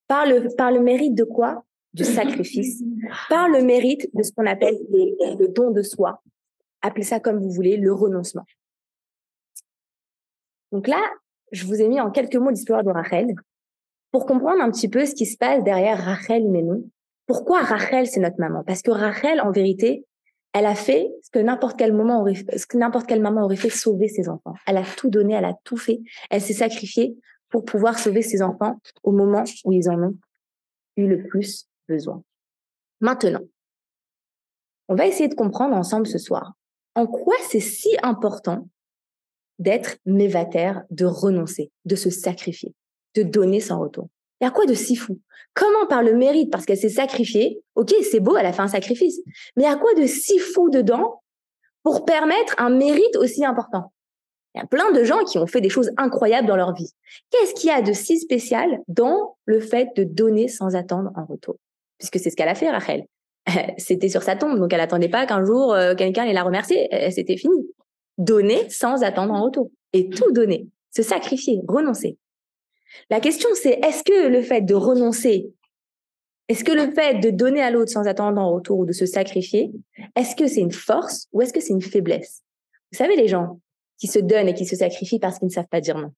Par 0.07 0.25
le, 0.25 0.53
par 0.55 0.71
le 0.71 0.81
mérite 0.81 1.15
de 1.15 1.23
quoi? 1.23 1.63
Du 2.03 2.05
sacrifice. 2.05 2.83
Par 3.29 3.49
le 3.49 3.63
mérite 3.63 4.09
de 4.13 4.23
ce 4.23 4.31
qu'on 4.31 4.45
appelle 4.45 4.77
le, 4.89 5.47
don 5.47 5.71
de 5.71 5.81
soi. 5.81 6.21
Appelez 6.81 7.03
ça 7.03 7.19
comme 7.19 7.39
vous 7.39 7.51
voulez, 7.51 7.77
le 7.77 7.93
renoncement. 7.93 8.45
Donc 10.71 10.87
là, 10.87 11.01
je 11.51 11.65
vous 11.65 11.81
ai 11.81 11.87
mis 11.87 11.99
en 11.99 12.11
quelques 12.11 12.35
mots 12.35 12.51
l'histoire 12.51 12.83
de 12.83 12.89
Rachel 12.89 13.27
pour 14.11 14.25
comprendre 14.25 14.61
un 14.61 14.71
petit 14.71 14.87
peu 14.87 15.05
ce 15.05 15.13
qui 15.13 15.25
se 15.25 15.37
passe 15.37 15.63
derrière 15.63 15.97
Rachel 15.97 16.47
mais 16.49 16.61
non. 16.61 16.83
Pourquoi 17.27 17.61
Rachel, 17.61 18.07
c'est 18.07 18.19
notre 18.19 18.39
maman? 18.39 18.63
Parce 18.63 18.81
que 18.81 18.91
Rachel, 18.91 19.41
en 19.41 19.51
vérité, 19.51 20.05
elle 20.53 20.65
a 20.65 20.75
fait 20.75 21.11
ce 21.21 21.29
que 21.29 21.39
n'importe 21.39 21.77
quel 21.77 21.93
moment 21.93 22.21
aurait, 22.21 22.33
ce 22.33 22.65
que 22.65 22.77
n'importe 22.77 23.07
quelle 23.07 23.21
maman 23.21 23.43
aurait 23.43 23.55
fait 23.55 23.69
sauver 23.69 24.07
ses 24.07 24.29
enfants. 24.29 24.55
Elle 24.65 24.77
a 24.77 24.83
tout 24.83 25.09
donné, 25.09 25.35
elle 25.35 25.45
a 25.45 25.55
tout 25.63 25.77
fait. 25.77 25.99
Elle 26.31 26.41
s'est 26.41 26.53
sacrifiée 26.53 27.15
pour 27.49 27.65
pouvoir 27.65 27.99
sauver 27.99 28.21
ses 28.21 28.41
enfants 28.41 28.79
au 29.03 29.11
moment 29.11 29.43
où 29.65 29.71
ils 29.71 29.89
en 29.89 30.01
ont 30.01 30.15
eu 30.97 31.07
le 31.07 31.27
plus 31.27 31.68
Maintenant, 33.01 33.41
on 34.87 34.95
va 34.95 35.07
essayer 35.07 35.29
de 35.29 35.35
comprendre 35.35 35.75
ensemble 35.75 36.07
ce 36.07 36.17
soir 36.17 36.53
en 36.95 37.07
quoi 37.07 37.35
c'est 37.49 37.59
si 37.59 37.89
important 38.03 38.67
d'être 39.59 39.97
mévataire, 40.05 40.83
de 40.89 41.05
renoncer, 41.05 41.71
de 41.85 41.95
se 41.95 42.09
sacrifier, 42.09 42.73
de 43.15 43.23
donner 43.23 43.59
sans 43.59 43.79
retour. 43.79 44.09
Il 44.39 44.45
y 44.45 44.47
a 44.47 44.51
quoi 44.51 44.65
de 44.65 44.73
si 44.73 44.95
fou? 44.95 45.19
Comment 45.53 45.85
par 45.87 46.01
le 46.01 46.15
mérite, 46.15 46.51
parce 46.51 46.65
qu'elle 46.65 46.77
s'est 46.77 46.89
sacrifiée, 46.89 47.61
ok, 47.75 47.93
c'est 48.09 48.19
beau, 48.19 48.37
elle 48.37 48.45
a 48.45 48.53
fait 48.53 48.61
un 48.61 48.69
sacrifice, 48.69 49.19
mais 49.55 49.63
il 49.63 49.65
y 49.65 49.69
a 49.69 49.75
quoi 49.75 49.93
de 49.95 50.05
si 50.05 50.39
fou 50.39 50.69
dedans 50.69 51.21
pour 51.83 52.05
permettre 52.05 52.55
un 52.57 52.69
mérite 52.69 53.15
aussi 53.17 53.43
important? 53.43 53.91
Il 54.55 54.59
y 54.59 54.61
a 54.61 54.67
plein 54.67 54.91
de 54.91 55.03
gens 55.03 55.23
qui 55.25 55.37
ont 55.37 55.47
fait 55.47 55.61
des 55.61 55.69
choses 55.69 55.91
incroyables 55.97 56.47
dans 56.47 56.55
leur 56.55 56.73
vie. 56.73 56.91
Qu'est-ce 57.29 57.53
qu'il 57.53 57.69
y 57.69 57.73
a 57.73 57.81
de 57.81 57.93
si 57.93 58.19
spécial 58.19 58.79
dans 58.87 59.37
le 59.45 59.59
fait 59.59 59.89
de 59.95 60.03
donner 60.03 60.47
sans 60.47 60.75
attendre 60.75 61.11
en 61.15 61.25
retour? 61.25 61.57
Puisque 61.99 62.19
c'est 62.19 62.29
ce 62.29 62.35
qu'elle 62.35 62.49
a 62.49 62.55
fait, 62.55 62.69
Rachel. 62.69 63.05
C'était 63.77 64.09
sur 64.09 64.23
sa 64.23 64.35
tombe, 64.35 64.57
donc 64.57 64.73
elle 64.73 64.79
attendait 64.79 65.09
pas 65.09 65.25
qu'un 65.25 65.43
jour 65.43 65.73
euh, 65.73 65.95
quelqu'un 65.95 66.23
allait 66.23 66.33
la 66.33 66.43
remercier. 66.43 66.89
C'était 67.11 67.37
fini. 67.37 67.69
Donner 68.17 68.69
sans 68.69 69.03
attendre 69.03 69.33
en 69.33 69.43
retour. 69.43 69.69
Et 69.93 70.09
tout 70.09 70.31
donner. 70.31 70.67
Se 70.91 71.03
sacrifier, 71.03 71.59
renoncer. 71.67 72.17
La 73.09 73.19
question, 73.19 73.49
c'est 73.53 73.79
est-ce 73.83 74.03
que 74.03 74.27
le 74.27 74.41
fait 74.41 74.61
de 74.61 74.73
renoncer, 74.73 75.51
est-ce 76.47 76.63
que 76.63 76.71
le 76.71 76.91
fait 76.91 77.19
de 77.19 77.29
donner 77.29 77.61
à 77.61 77.69
l'autre 77.69 77.91
sans 77.91 78.07
attendre 78.07 78.41
en 78.41 78.51
retour 78.51 78.79
ou 78.79 78.85
de 78.85 78.91
se 78.91 79.05
sacrifier, 79.05 79.71
est-ce 80.15 80.35
que 80.35 80.47
c'est 80.47 80.61
une 80.61 80.71
force 80.71 81.27
ou 81.31 81.41
est-ce 81.41 81.53
que 81.53 81.59
c'est 81.59 81.73
une 81.73 81.81
faiblesse? 81.81 82.41
Vous 82.91 82.97
savez, 82.97 83.15
les 83.15 83.27
gens 83.27 83.59
qui 83.99 84.07
se 84.07 84.19
donnent 84.19 84.47
et 84.47 84.53
qui 84.53 84.65
se 84.65 84.75
sacrifient 84.75 85.19
parce 85.19 85.37
qu'ils 85.37 85.47
ne 85.47 85.53
savent 85.53 85.67
pas 85.69 85.81
dire 85.81 85.97
non. 85.97 86.11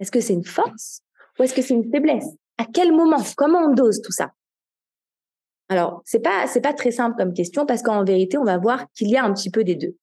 Est-ce 0.00 0.10
que 0.10 0.20
c'est 0.20 0.32
une 0.34 0.44
force 0.44 1.02
ou 1.38 1.44
est-ce 1.44 1.54
que 1.54 1.62
c'est 1.62 1.74
une 1.74 1.90
faiblesse? 1.90 2.26
À 2.58 2.64
quel 2.72 2.92
moment? 2.92 3.22
Comment 3.36 3.66
on 3.66 3.74
dose 3.74 4.00
tout 4.02 4.12
ça? 4.12 4.32
Alors, 5.68 6.02
c'est 6.04 6.20
pas 6.20 6.46
c'est 6.46 6.60
pas 6.60 6.72
très 6.72 6.90
simple 6.90 7.16
comme 7.16 7.32
question 7.32 7.66
parce 7.66 7.82
qu'en 7.82 8.04
vérité, 8.04 8.38
on 8.38 8.44
va 8.44 8.58
voir 8.58 8.86
qu'il 8.92 9.10
y 9.10 9.16
a 9.16 9.24
un 9.24 9.32
petit 9.32 9.50
peu 9.50 9.64
des 9.64 9.74
deux. 9.74 9.96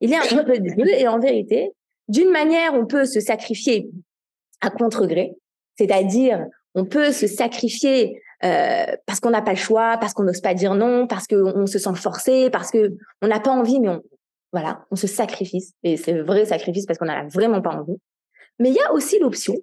Il 0.00 0.10
y 0.10 0.14
a 0.14 0.20
un 0.20 0.22
petit 0.22 0.44
peu 0.44 0.58
des 0.58 0.74
deux 0.74 0.88
et 0.88 1.08
en 1.08 1.18
vérité, 1.18 1.70
d'une 2.08 2.30
manière, 2.30 2.74
on 2.74 2.86
peut 2.86 3.04
se 3.04 3.20
sacrifier 3.20 3.88
à 4.60 4.70
contre-gré, 4.70 5.34
c'est-à-dire 5.78 6.46
on 6.74 6.84
peut 6.84 7.12
se 7.12 7.26
sacrifier 7.26 8.20
euh, 8.44 8.86
parce 9.06 9.20
qu'on 9.20 9.30
n'a 9.30 9.42
pas 9.42 9.52
le 9.52 9.58
choix, 9.58 9.96
parce 10.00 10.12
qu'on 10.12 10.24
n'ose 10.24 10.40
pas 10.40 10.54
dire 10.54 10.74
non, 10.74 11.06
parce 11.06 11.26
qu'on 11.26 11.66
se 11.66 11.78
sent 11.78 11.94
forcé, 11.94 12.50
parce 12.50 12.70
que 12.70 12.94
on 13.22 13.28
n'a 13.28 13.40
pas 13.40 13.50
envie, 13.50 13.80
mais 13.80 13.88
on 13.88 14.02
voilà, 14.52 14.84
on 14.90 14.96
se 14.96 15.06
sacrifie 15.06 15.72
et 15.82 15.96
c'est 15.96 16.20
vrai 16.20 16.44
sacrifice 16.44 16.84
parce 16.84 16.98
qu'on 16.98 17.06
n'a 17.06 17.26
vraiment 17.26 17.62
pas 17.62 17.70
envie. 17.70 17.96
Mais 18.58 18.68
il 18.68 18.74
y 18.74 18.80
a 18.80 18.92
aussi 18.92 19.18
l'option, 19.18 19.54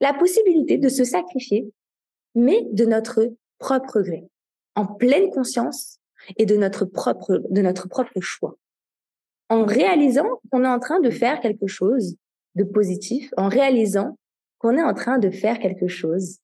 la 0.00 0.12
possibilité 0.12 0.76
de 0.76 0.88
se 0.88 1.04
sacrifier, 1.04 1.66
mais 2.34 2.62
de 2.72 2.84
notre 2.84 3.32
propre 3.58 4.02
gré, 4.02 4.24
en 4.74 4.86
pleine 4.86 5.30
conscience 5.30 5.98
et 6.36 6.46
de 6.46 6.56
notre 6.56 6.84
propre 6.84 7.42
de 7.50 7.62
notre 7.62 7.88
propre 7.88 8.20
choix, 8.20 8.56
en 9.48 9.64
réalisant 9.64 10.40
qu'on 10.50 10.64
est 10.64 10.68
en 10.68 10.80
train 10.80 11.00
de 11.00 11.10
faire 11.10 11.40
quelque 11.40 11.66
chose 11.66 12.16
de 12.54 12.64
positif, 12.64 13.32
en 13.36 13.48
réalisant 13.48 14.18
qu'on 14.58 14.76
est 14.76 14.82
en 14.82 14.94
train 14.94 15.18
de 15.18 15.30
faire 15.30 15.58
quelque 15.58 15.88
chose 15.88 16.38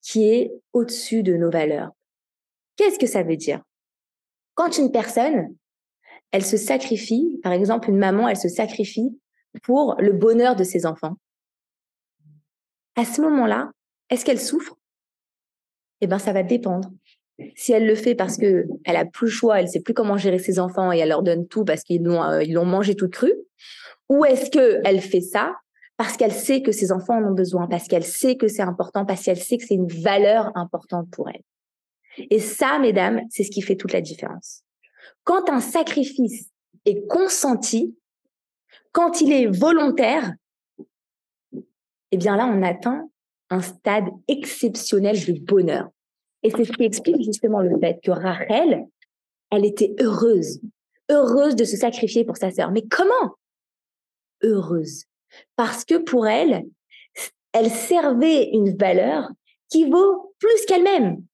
qui 0.00 0.28
est 0.28 0.52
au-dessus 0.72 1.22
de 1.22 1.36
nos 1.36 1.50
valeurs. 1.50 1.90
Qu'est-ce 2.76 2.98
que 2.98 3.06
ça 3.06 3.22
veut 3.22 3.36
dire? 3.36 3.62
Quand 4.54 4.78
une 4.78 4.92
personne, 4.92 5.56
elle 6.30 6.44
se 6.44 6.56
sacrifie, 6.56 7.40
par 7.42 7.52
exemple 7.52 7.88
une 7.88 7.98
maman, 7.98 8.28
elle 8.28 8.36
se 8.36 8.48
sacrifie 8.48 9.18
pour 9.62 9.96
le 9.98 10.12
bonheur 10.12 10.56
de 10.56 10.64
ses 10.64 10.84
enfants, 10.86 11.16
à 12.96 13.04
ce 13.04 13.20
moment-là, 13.22 13.70
est-ce 14.10 14.24
qu'elle 14.24 14.40
souffre? 14.40 14.76
Eh 16.00 16.06
bien, 16.06 16.18
ça 16.18 16.32
va 16.32 16.42
dépendre. 16.42 16.90
Si 17.56 17.72
elle 17.72 17.86
le 17.86 17.94
fait 17.96 18.14
parce 18.14 18.36
que 18.36 18.64
elle 18.84 18.96
a 18.96 19.04
plus 19.04 19.26
le 19.26 19.32
choix, 19.32 19.60
elle 19.60 19.68
sait 19.68 19.80
plus 19.80 19.94
comment 19.94 20.16
gérer 20.16 20.38
ses 20.38 20.58
enfants 20.58 20.92
et 20.92 20.98
elle 20.98 21.08
leur 21.08 21.22
donne 21.22 21.48
tout 21.48 21.64
parce 21.64 21.82
qu'ils 21.82 22.02
l'ont 22.02 22.22
euh, 22.22 22.44
l'ont 22.48 22.64
mangé 22.64 22.94
tout 22.94 23.08
cru, 23.08 23.32
ou 24.08 24.24
est-ce 24.24 24.50
que 24.50 24.80
elle 24.84 25.00
fait 25.00 25.20
ça 25.20 25.54
parce 25.96 26.16
qu'elle 26.16 26.32
sait 26.32 26.62
que 26.62 26.72
ses 26.72 26.90
enfants 26.90 27.16
en 27.16 27.30
ont 27.30 27.34
besoin, 27.34 27.68
parce 27.68 27.86
qu'elle 27.86 28.04
sait 28.04 28.36
que 28.36 28.48
c'est 28.48 28.62
important, 28.62 29.04
parce 29.04 29.22
qu'elle 29.22 29.38
sait 29.38 29.58
que 29.58 29.64
c'est 29.64 29.74
une 29.74 29.86
valeur 29.86 30.50
importante 30.56 31.08
pour 31.10 31.28
elle? 31.28 31.42
Et 32.30 32.40
ça, 32.40 32.78
mesdames, 32.78 33.20
c'est 33.30 33.44
ce 33.44 33.50
qui 33.50 33.62
fait 33.62 33.76
toute 33.76 33.92
la 33.92 34.00
différence. 34.00 34.62
Quand 35.24 35.48
un 35.50 35.60
sacrifice 35.60 36.50
est 36.84 37.06
consenti, 37.06 37.96
quand 38.92 39.20
il 39.20 39.32
est 39.32 39.46
volontaire, 39.46 40.32
eh 42.10 42.16
bien 42.16 42.36
là, 42.36 42.46
on 42.46 42.62
atteint 42.62 43.08
un 43.50 43.60
stade 43.60 44.08
exceptionnel 44.28 45.16
de 45.24 45.32
bonheur. 45.40 45.90
Et 46.44 46.50
c'est 46.50 46.64
ce 46.64 46.72
qui 46.72 46.84
explique 46.84 47.22
justement 47.22 47.60
le 47.60 47.78
fait 47.80 47.98
que 48.04 48.10
Rachel, 48.10 48.84
elle 49.50 49.64
était 49.64 49.94
heureuse, 49.98 50.60
heureuse 51.10 51.56
de 51.56 51.64
se 51.64 51.76
sacrifier 51.76 52.24
pour 52.24 52.36
sa 52.36 52.50
sœur. 52.50 52.70
Mais 52.70 52.82
comment 52.82 53.34
Heureuse? 54.42 55.04
Parce 55.56 55.84
que 55.84 55.96
pour 55.96 56.26
elle, 56.26 56.64
elle 57.52 57.70
servait 57.70 58.50
une 58.50 58.76
valeur 58.76 59.30
qui 59.70 59.88
vaut 59.88 60.34
plus 60.38 60.66
qu'elle-même. 60.66 61.24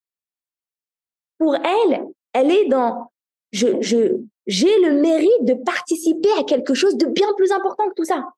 Pour 1.38 1.56
elle, 1.56 2.04
elle 2.32 2.50
est 2.50 2.68
dans 2.68 3.10
je, 3.52 3.80
je, 3.80 4.16
j'ai 4.46 4.78
le 4.82 5.00
mérite 5.00 5.44
de 5.44 5.54
participer 5.54 6.28
à 6.38 6.44
quelque 6.44 6.74
chose 6.74 6.96
de 6.96 7.06
bien 7.06 7.26
plus 7.36 7.50
important 7.50 7.88
que 7.88 7.94
tout 7.94 8.04
ça. 8.04 8.28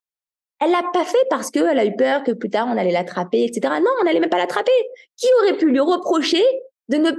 Elle 0.63 0.71
l'a 0.71 0.85
pas 0.93 1.05
fait 1.05 1.25
parce 1.29 1.51
qu'elle 1.51 1.77
a 1.79 1.85
eu 1.85 1.97
peur 1.97 2.23
que 2.23 2.31
plus 2.31 2.49
tard 2.49 2.69
on 2.69 2.77
allait 2.77 2.93
l'attraper, 2.93 3.45
etc. 3.45 3.75
Non, 3.81 3.91
on 4.01 4.05
n'allait 4.05 4.21
même 4.21 4.31
pas 4.31 4.39
l'attraper. 4.39 4.71
Qui 5.17 5.27
aurait 5.41 5.59
pu 5.59 5.69
lui 5.69 5.81
reprocher 5.81 6.45
de 6.89 6.99
ne, 6.99 7.11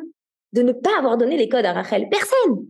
de 0.54 0.62
ne 0.62 0.72
pas 0.72 0.98
avoir 0.98 1.18
donné 1.18 1.36
les 1.36 1.50
codes 1.50 1.66
à 1.66 1.74
Rachel? 1.74 2.08
Personne. 2.10 2.70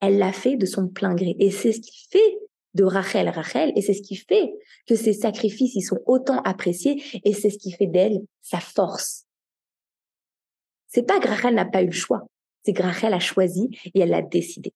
Elle 0.00 0.18
l'a 0.18 0.32
fait 0.32 0.56
de 0.56 0.66
son 0.66 0.88
plein 0.88 1.14
gré. 1.14 1.36
Et 1.38 1.50
c'est 1.50 1.72
ce 1.72 1.80
qui 1.80 2.06
fait 2.10 2.38
de 2.74 2.84
Rachel 2.84 3.30
Rachel 3.30 3.72
et 3.76 3.80
c'est 3.80 3.94
ce 3.94 4.02
qui 4.02 4.16
fait 4.16 4.52
que 4.86 4.94
ses 4.94 5.14
sacrifices 5.14 5.74
ils 5.74 5.82
sont 5.82 6.00
autant 6.04 6.42
appréciés 6.42 7.02
et 7.24 7.32
c'est 7.32 7.48
ce 7.48 7.56
qui 7.56 7.72
fait 7.72 7.86
d'elle 7.86 8.20
sa 8.42 8.60
force. 8.60 9.24
C'est 10.86 11.02
pas 11.02 11.18
que 11.18 11.28
Rachel 11.28 11.54
n'a 11.54 11.64
pas 11.64 11.82
eu 11.82 11.86
le 11.86 11.92
choix, 11.92 12.28
c'est 12.62 12.74
que 12.74 12.82
Rachel 12.82 13.14
a 13.14 13.20
choisi 13.20 13.70
et 13.94 14.00
elle 14.00 14.10
l'a 14.10 14.22
décidé. 14.22 14.74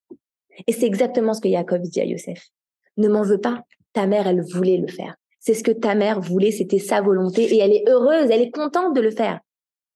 Et 0.67 0.73
c'est 0.73 0.87
exactement 0.87 1.35
ce 1.35 1.43
que 1.43 1.51
Jacob 1.51 1.83
dit 1.83 2.01
à 2.01 2.05
Yosef. 2.05 2.49
Ne 2.97 3.09
m'en 3.09 3.23
veux 3.23 3.41
pas, 3.41 3.63
ta 3.93 4.07
mère 4.07 4.27
elle 4.27 4.43
voulait 4.43 4.79
le 4.79 4.89
faire. 4.89 5.17
C'est 5.41 5.55
ce 5.55 5.65
que 5.65 5.73
ta 5.73 5.95
mère 5.95 6.21
voulait, 6.21 6.53
c'était 6.53 6.79
sa 6.79 7.01
volonté 7.01 7.43
et 7.43 7.59
elle 7.59 7.73
est 7.73 7.89
heureuse, 7.89 8.31
elle 8.31 8.43
est 8.43 8.53
contente 8.53 8.95
de 8.95 9.01
le 9.01 9.11
faire. 9.11 9.41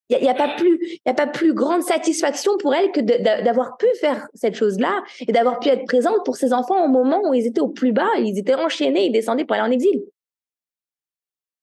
Il 0.09 0.21
n'y 0.21 0.29
a, 0.29 0.33
pas 0.33 1.27
plus, 1.27 1.53
grande 1.53 1.83
satisfaction 1.83 2.57
pour 2.57 2.73
elle 2.73 2.91
que 2.91 3.01
d'avoir 3.43 3.75
pu 3.75 3.87
faire 3.99 4.25
cette 4.33 4.55
chose-là 4.55 5.03
et 5.19 5.33
d'avoir 5.33 5.59
pu 5.59 5.67
être 5.67 5.85
présente 5.85 6.23
pour 6.23 6.37
ses 6.37 6.53
enfants 6.53 6.85
au 6.85 6.87
moment 6.87 7.21
où 7.27 7.33
ils 7.33 7.45
étaient 7.45 7.59
au 7.59 7.67
plus 7.67 7.91
bas, 7.91 8.09
ils 8.17 8.37
étaient 8.37 8.55
enchaînés, 8.55 9.07
ils 9.07 9.11
descendaient 9.11 9.43
pour 9.43 9.55
aller 9.55 9.67
en 9.67 9.71
exil. 9.71 10.01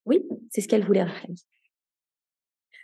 Oui, 0.04 0.22
c'est 0.50 0.60
ce 0.60 0.68
qu'elle 0.68 0.84
voulait 0.84 1.06
faire. 1.06 1.26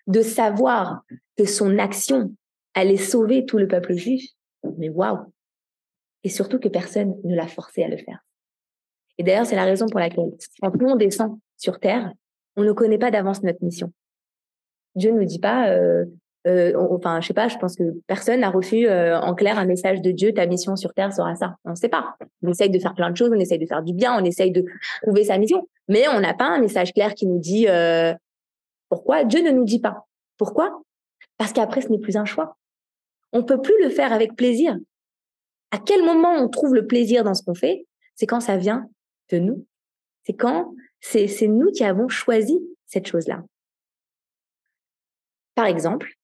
De 0.06 0.22
savoir 0.22 1.02
que 1.36 1.44
son 1.44 1.78
action 1.78 2.34
allait 2.72 2.96
sauver 2.96 3.44
tout 3.44 3.58
le 3.58 3.68
peuple 3.68 3.92
juif, 3.92 4.30
mais 4.78 4.88
waouh 4.88 5.18
Et 6.24 6.30
surtout 6.30 6.58
que 6.58 6.68
personne 6.68 7.20
ne 7.22 7.36
l'a 7.36 7.48
forcé 7.48 7.82
à 7.82 7.88
le 7.88 7.98
faire. 7.98 8.24
Et 9.20 9.22
d'ailleurs, 9.22 9.44
c'est 9.44 9.54
la 9.54 9.66
raison 9.66 9.86
pour 9.86 10.00
laquelle, 10.00 10.30
quand 10.62 10.72
on 10.82 10.96
descend 10.96 11.38
sur 11.58 11.78
Terre, 11.78 12.10
on 12.56 12.62
ne 12.62 12.72
connaît 12.72 12.96
pas 12.96 13.10
d'avance 13.10 13.42
notre 13.42 13.62
mission. 13.62 13.92
Dieu 14.94 15.12
ne 15.12 15.18
nous 15.18 15.26
dit 15.26 15.38
pas, 15.38 15.68
euh, 15.68 16.06
euh, 16.46 16.72
enfin, 16.90 17.20
je 17.20 17.26
sais 17.26 17.34
pas, 17.34 17.46
je 17.48 17.58
pense 17.58 17.76
que 17.76 18.00
personne 18.06 18.40
n'a 18.40 18.48
reçu 18.48 18.88
euh, 18.88 19.20
en 19.20 19.34
clair 19.34 19.58
un 19.58 19.66
message 19.66 20.00
de 20.00 20.10
Dieu, 20.10 20.32
ta 20.32 20.46
mission 20.46 20.74
sur 20.74 20.94
terre 20.94 21.12
sera 21.12 21.34
ça. 21.34 21.56
On 21.66 21.72
ne 21.72 21.74
sait 21.74 21.90
pas. 21.90 22.16
On 22.42 22.50
essaye 22.50 22.70
de 22.70 22.78
faire 22.78 22.94
plein 22.94 23.10
de 23.10 23.16
choses, 23.18 23.30
on 23.30 23.38
essaye 23.38 23.58
de 23.58 23.66
faire 23.66 23.82
du 23.82 23.92
bien, 23.92 24.18
on 24.18 24.24
essaye 24.24 24.52
de 24.52 24.64
trouver 25.02 25.24
sa 25.24 25.36
mission, 25.36 25.68
mais 25.86 26.08
on 26.08 26.20
n'a 26.20 26.32
pas 26.32 26.46
un 26.46 26.58
message 26.58 26.94
clair 26.94 27.12
qui 27.12 27.26
nous 27.26 27.38
dit 27.38 27.66
pourquoi. 28.88 29.24
Dieu 29.24 29.42
ne 29.42 29.50
nous 29.50 29.64
dit 29.64 29.80
pas. 29.80 30.06
Pourquoi 30.38 30.80
Parce 31.36 31.52
qu'après, 31.52 31.82
ce 31.82 31.88
n'est 31.88 31.98
plus 31.98 32.16
un 32.16 32.24
choix. 32.24 32.56
On 33.34 33.42
peut 33.42 33.60
plus 33.60 33.76
le 33.82 33.90
faire 33.90 34.14
avec 34.14 34.34
plaisir. 34.34 34.78
À 35.72 35.78
quel 35.78 36.02
moment 36.06 36.32
on 36.38 36.48
trouve 36.48 36.74
le 36.74 36.86
plaisir 36.86 37.22
dans 37.22 37.34
ce 37.34 37.42
qu'on 37.42 37.54
fait? 37.54 37.86
C'est 38.14 38.24
quand 38.24 38.40
ça 38.40 38.56
vient 38.56 38.88
de 39.30 39.38
nous. 39.38 39.66
C'est 40.24 40.34
quand 40.34 40.74
c'est 41.00 41.48
nous 41.48 41.70
qui 41.70 41.84
avons 41.84 42.08
choisi 42.08 42.60
cette 42.86 43.06
chose-là. 43.06 43.42
Par 45.54 45.66
exemple, 45.66 46.14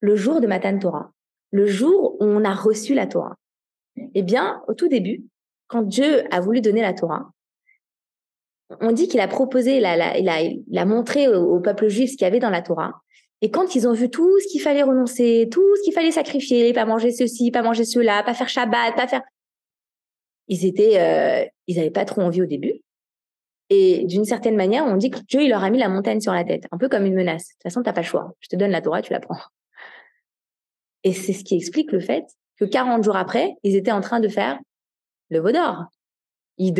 le 0.00 0.16
jour 0.16 0.40
de 0.40 0.46
Matan 0.46 0.78
Torah, 0.78 1.12
le 1.50 1.66
jour 1.66 2.16
où 2.20 2.24
on 2.24 2.44
a 2.44 2.54
reçu 2.54 2.94
la 2.94 3.06
Torah. 3.06 3.36
Eh 4.14 4.22
bien, 4.22 4.62
au 4.68 4.74
tout 4.74 4.88
début, 4.88 5.24
quand 5.66 5.82
Dieu 5.82 6.24
a 6.32 6.40
voulu 6.40 6.60
donner 6.60 6.82
la 6.82 6.94
Torah, 6.94 7.30
on 8.80 8.92
dit 8.92 9.08
qu'il 9.08 9.20
a 9.20 9.28
proposé, 9.28 9.78
il 9.78 9.84
a, 10.78 10.84
montré 10.84 11.26
au, 11.28 11.58
peuple 11.60 11.88
juif 11.88 12.10
ce 12.10 12.16
qu'il 12.16 12.24
y 12.24 12.28
avait 12.28 12.38
dans 12.38 12.50
la 12.50 12.62
Torah. 12.62 13.00
Et 13.40 13.50
quand 13.50 13.74
ils 13.74 13.86
ont 13.88 13.92
vu 13.92 14.10
tout 14.10 14.38
ce 14.40 14.48
qu'il 14.48 14.60
fallait 14.60 14.82
renoncer, 14.82 15.48
tout 15.50 15.76
ce 15.76 15.82
qu'il 15.82 15.92
fallait 15.92 16.10
sacrifier, 16.10 16.72
pas 16.72 16.84
manger 16.84 17.12
ceci, 17.12 17.50
pas 17.50 17.62
manger 17.62 17.84
cela, 17.84 18.22
pas 18.24 18.34
faire 18.34 18.48
Shabbat, 18.48 18.94
pas 18.94 19.06
faire, 19.06 19.22
ils 20.48 20.66
étaient, 20.66 21.00
euh, 21.00 21.46
ils 21.66 21.76
n'avaient 21.76 21.90
pas 21.90 22.04
trop 22.04 22.22
envie 22.22 22.42
au 22.42 22.46
début. 22.46 22.82
Et 23.70 24.04
d'une 24.06 24.24
certaine 24.24 24.56
manière, 24.56 24.84
on 24.84 24.96
dit 24.96 25.10
que 25.10 25.18
Dieu, 25.28 25.42
il 25.42 25.50
leur 25.50 25.62
a 25.62 25.70
mis 25.70 25.78
la 25.78 25.90
montagne 25.90 26.20
sur 26.20 26.32
la 26.32 26.44
tête, 26.44 26.64
un 26.72 26.78
peu 26.78 26.88
comme 26.88 27.04
une 27.04 27.14
menace. 27.14 27.48
De 27.48 27.52
toute 27.52 27.62
façon, 27.64 27.82
t'as 27.82 27.92
pas 27.92 28.00
le 28.00 28.06
choix. 28.06 28.34
Je 28.40 28.48
te 28.48 28.56
donne 28.56 28.70
la 28.70 28.80
Torah, 28.80 29.02
tu 29.02 29.12
la 29.12 29.20
prends. 29.20 29.38
Et 31.04 31.12
c'est 31.12 31.34
ce 31.34 31.44
qui 31.44 31.56
explique 31.56 31.92
le 31.92 32.00
fait 32.00 32.24
que 32.58 32.64
40 32.64 33.04
jours 33.04 33.16
après, 33.16 33.54
ils 33.62 33.76
étaient 33.76 33.92
en 33.92 34.00
train 34.00 34.20
de 34.20 34.28
faire 34.28 34.58
le 35.28 35.40
veau 35.40 35.52
d'or. 35.52 35.84
Ils, 36.56 36.72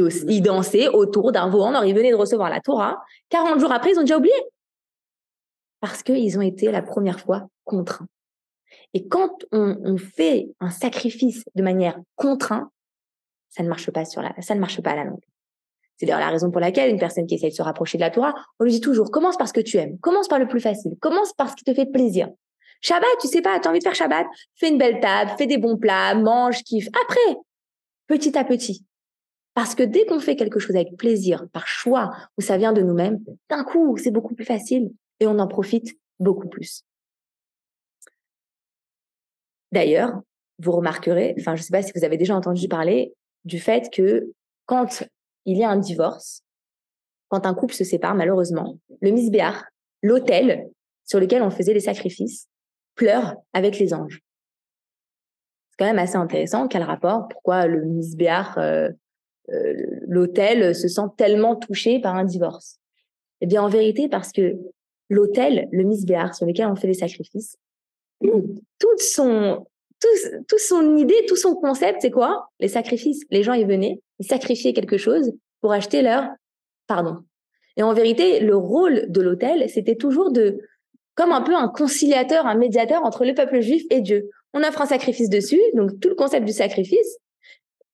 dansaient 0.42 0.88
autour 0.88 1.30
d'un 1.30 1.48
veau 1.48 1.62
en 1.62 1.75
or. 1.75 1.84
Ils 1.84 1.94
venaient 1.94 2.10
de 2.10 2.16
recevoir 2.16 2.50
la 2.50 2.60
Torah. 2.60 2.96
40 3.28 3.60
jours 3.60 3.70
après, 3.70 3.92
ils 3.92 3.98
ont 3.98 4.02
déjà 4.02 4.16
oublié. 4.16 4.34
Parce 5.80 6.02
qu'ils 6.02 6.37
ont 6.37 6.42
été 6.42 6.72
la 6.72 6.82
première 6.82 7.20
fois 7.20 7.46
contraints. 7.64 8.08
Et 8.92 9.06
quand 9.06 9.44
on, 9.52 9.76
on, 9.84 9.96
fait 9.96 10.48
un 10.58 10.70
sacrifice 10.70 11.44
de 11.54 11.62
manière 11.62 11.96
contrainte, 12.16 12.68
ça 13.48 13.62
ne 13.62 13.68
marche 13.68 13.90
pas 13.90 14.04
sur 14.04 14.22
la, 14.22 14.34
ça 14.40 14.54
ne 14.54 14.60
marche 14.60 14.80
pas 14.80 14.90
à 14.90 14.96
la 14.96 15.04
longue. 15.04 15.24
C'est 15.96 16.06
d'ailleurs 16.06 16.20
la 16.20 16.30
raison 16.30 16.50
pour 16.50 16.60
laquelle 16.60 16.90
une 16.90 16.98
personne 16.98 17.26
qui 17.26 17.34
essaie 17.34 17.48
de 17.48 17.54
se 17.54 17.62
rapprocher 17.62 17.98
de 17.98 18.02
la 18.02 18.10
Torah, 18.10 18.34
on 18.60 18.64
lui 18.64 18.72
dit 18.72 18.80
toujours, 18.80 19.10
commence 19.10 19.36
par 19.36 19.48
ce 19.48 19.52
que 19.52 19.60
tu 19.60 19.78
aimes, 19.78 19.98
commence 19.98 20.28
par 20.28 20.38
le 20.38 20.46
plus 20.46 20.60
facile, 20.60 20.92
commence 21.00 21.32
par 21.32 21.50
ce 21.50 21.56
qui 21.56 21.64
te 21.64 21.74
fait 21.74 21.86
plaisir. 21.86 22.28
Shabbat, 22.80 23.08
tu 23.20 23.26
sais 23.26 23.42
pas, 23.42 23.58
tu 23.58 23.66
as 23.66 23.70
envie 23.70 23.80
de 23.80 23.84
faire 23.84 23.96
Shabbat, 23.96 24.26
fais 24.54 24.68
une 24.68 24.78
belle 24.78 25.00
table, 25.00 25.32
fais 25.36 25.46
des 25.46 25.58
bons 25.58 25.76
plats, 25.76 26.14
mange, 26.14 26.62
kiffe. 26.62 26.88
Après, 27.02 27.40
petit 28.06 28.38
à 28.38 28.44
petit. 28.44 28.84
Parce 29.54 29.74
que 29.74 29.82
dès 29.82 30.06
qu'on 30.06 30.20
fait 30.20 30.36
quelque 30.36 30.60
chose 30.60 30.76
avec 30.76 30.96
plaisir, 30.96 31.48
par 31.52 31.66
choix, 31.66 32.12
où 32.36 32.42
ça 32.42 32.56
vient 32.56 32.72
de 32.72 32.80
nous-mêmes, 32.80 33.18
d'un 33.50 33.64
coup, 33.64 33.96
c'est 33.96 34.12
beaucoup 34.12 34.36
plus 34.36 34.44
facile 34.44 34.92
et 35.18 35.26
on 35.26 35.40
en 35.40 35.48
profite 35.48 35.98
beaucoup 36.20 36.48
plus. 36.48 36.84
D'ailleurs, 39.72 40.22
vous 40.60 40.72
remarquerez, 40.72 41.34
enfin, 41.38 41.56
je 41.56 41.62
ne 41.62 41.64
sais 41.64 41.72
pas 41.72 41.82
si 41.82 41.90
vous 41.94 42.04
avez 42.04 42.16
déjà 42.16 42.36
entendu 42.36 42.68
parler 42.68 43.12
du 43.45 43.59
fait 43.59 43.90
que 43.92 44.33
quand 44.66 45.04
il 45.45 45.57
y 45.57 45.64
a 45.64 45.71
un 45.71 45.78
divorce, 45.78 46.42
quand 47.28 47.47
un 47.47 47.54
couple 47.54 47.75
se 47.75 47.85
sépare, 47.85 48.14
malheureusement, 48.14 48.78
le 49.00 49.11
misbéar, 49.11 49.64
l'autel 50.02 50.68
sur 51.04 51.21
lequel 51.21 51.42
on 51.42 51.50
faisait 51.50 51.75
les 51.75 51.80
sacrifices, 51.80 52.49
pleure 52.95 53.37
avec 53.52 53.78
les 53.78 53.95
anges. 53.95 54.21
C'est 55.71 55.76
quand 55.78 55.87
même 55.87 55.99
assez 55.99 56.16
intéressant. 56.16 56.68
Quel 56.68 56.83
rapport 56.83 57.28
Pourquoi 57.28 57.66
le 57.66 57.85
misbéar, 57.85 58.59
euh, 58.59 58.90
euh, 59.50 59.75
l'autel, 60.07 60.75
se 60.75 60.88
sent 60.88 61.09
tellement 61.16 61.57
touché 61.57 62.00
par 62.00 62.14
un 62.16 62.25
divorce 62.25 62.78
Eh 63.40 63.47
bien, 63.47 63.62
en 63.62 63.68
vérité, 63.68 64.09
parce 64.09 64.33
que 64.33 64.59
l'autel, 65.09 65.68
le 65.73 65.85
misbéar 65.85 66.35
sur 66.35 66.47
lequel 66.47 66.66
on 66.66 66.76
fait 66.76 66.88
les 66.88 66.95
sacrifices, 66.95 67.57
toute 68.21 69.00
son, 69.00 69.66
tout, 70.00 70.58
son 70.58 70.96
idée, 70.96 71.24
tout 71.26 71.36
son 71.36 71.54
concept, 71.54 72.02
c'est 72.02 72.10
quoi? 72.10 72.48
Les 72.60 72.68
sacrifices. 72.68 73.24
Les 73.30 73.42
gens 73.42 73.54
y 73.54 73.64
venaient, 73.64 74.00
ils 74.18 74.26
sacrifiaient 74.26 74.72
quelque 74.72 74.98
chose 74.98 75.32
pour 75.60 75.72
acheter 75.72 76.02
leur 76.02 76.28
pardon. 76.86 77.18
Et 77.76 77.82
en 77.82 77.92
vérité, 77.92 78.40
le 78.40 78.56
rôle 78.56 79.06
de 79.08 79.20
l'autel, 79.20 79.68
c'était 79.68 79.96
toujours 79.96 80.32
de, 80.32 80.60
comme 81.14 81.32
un 81.32 81.42
peu 81.42 81.54
un 81.54 81.68
conciliateur, 81.68 82.46
un 82.46 82.56
médiateur 82.56 83.04
entre 83.04 83.24
le 83.24 83.34
peuple 83.34 83.60
juif 83.60 83.84
et 83.90 84.00
Dieu. 84.00 84.30
On 84.52 84.62
offre 84.62 84.82
un 84.82 84.86
sacrifice 84.86 85.28
dessus, 85.28 85.60
donc 85.74 86.00
tout 86.00 86.08
le 86.08 86.14
concept 86.14 86.44
du 86.44 86.52
sacrifice, 86.52 87.18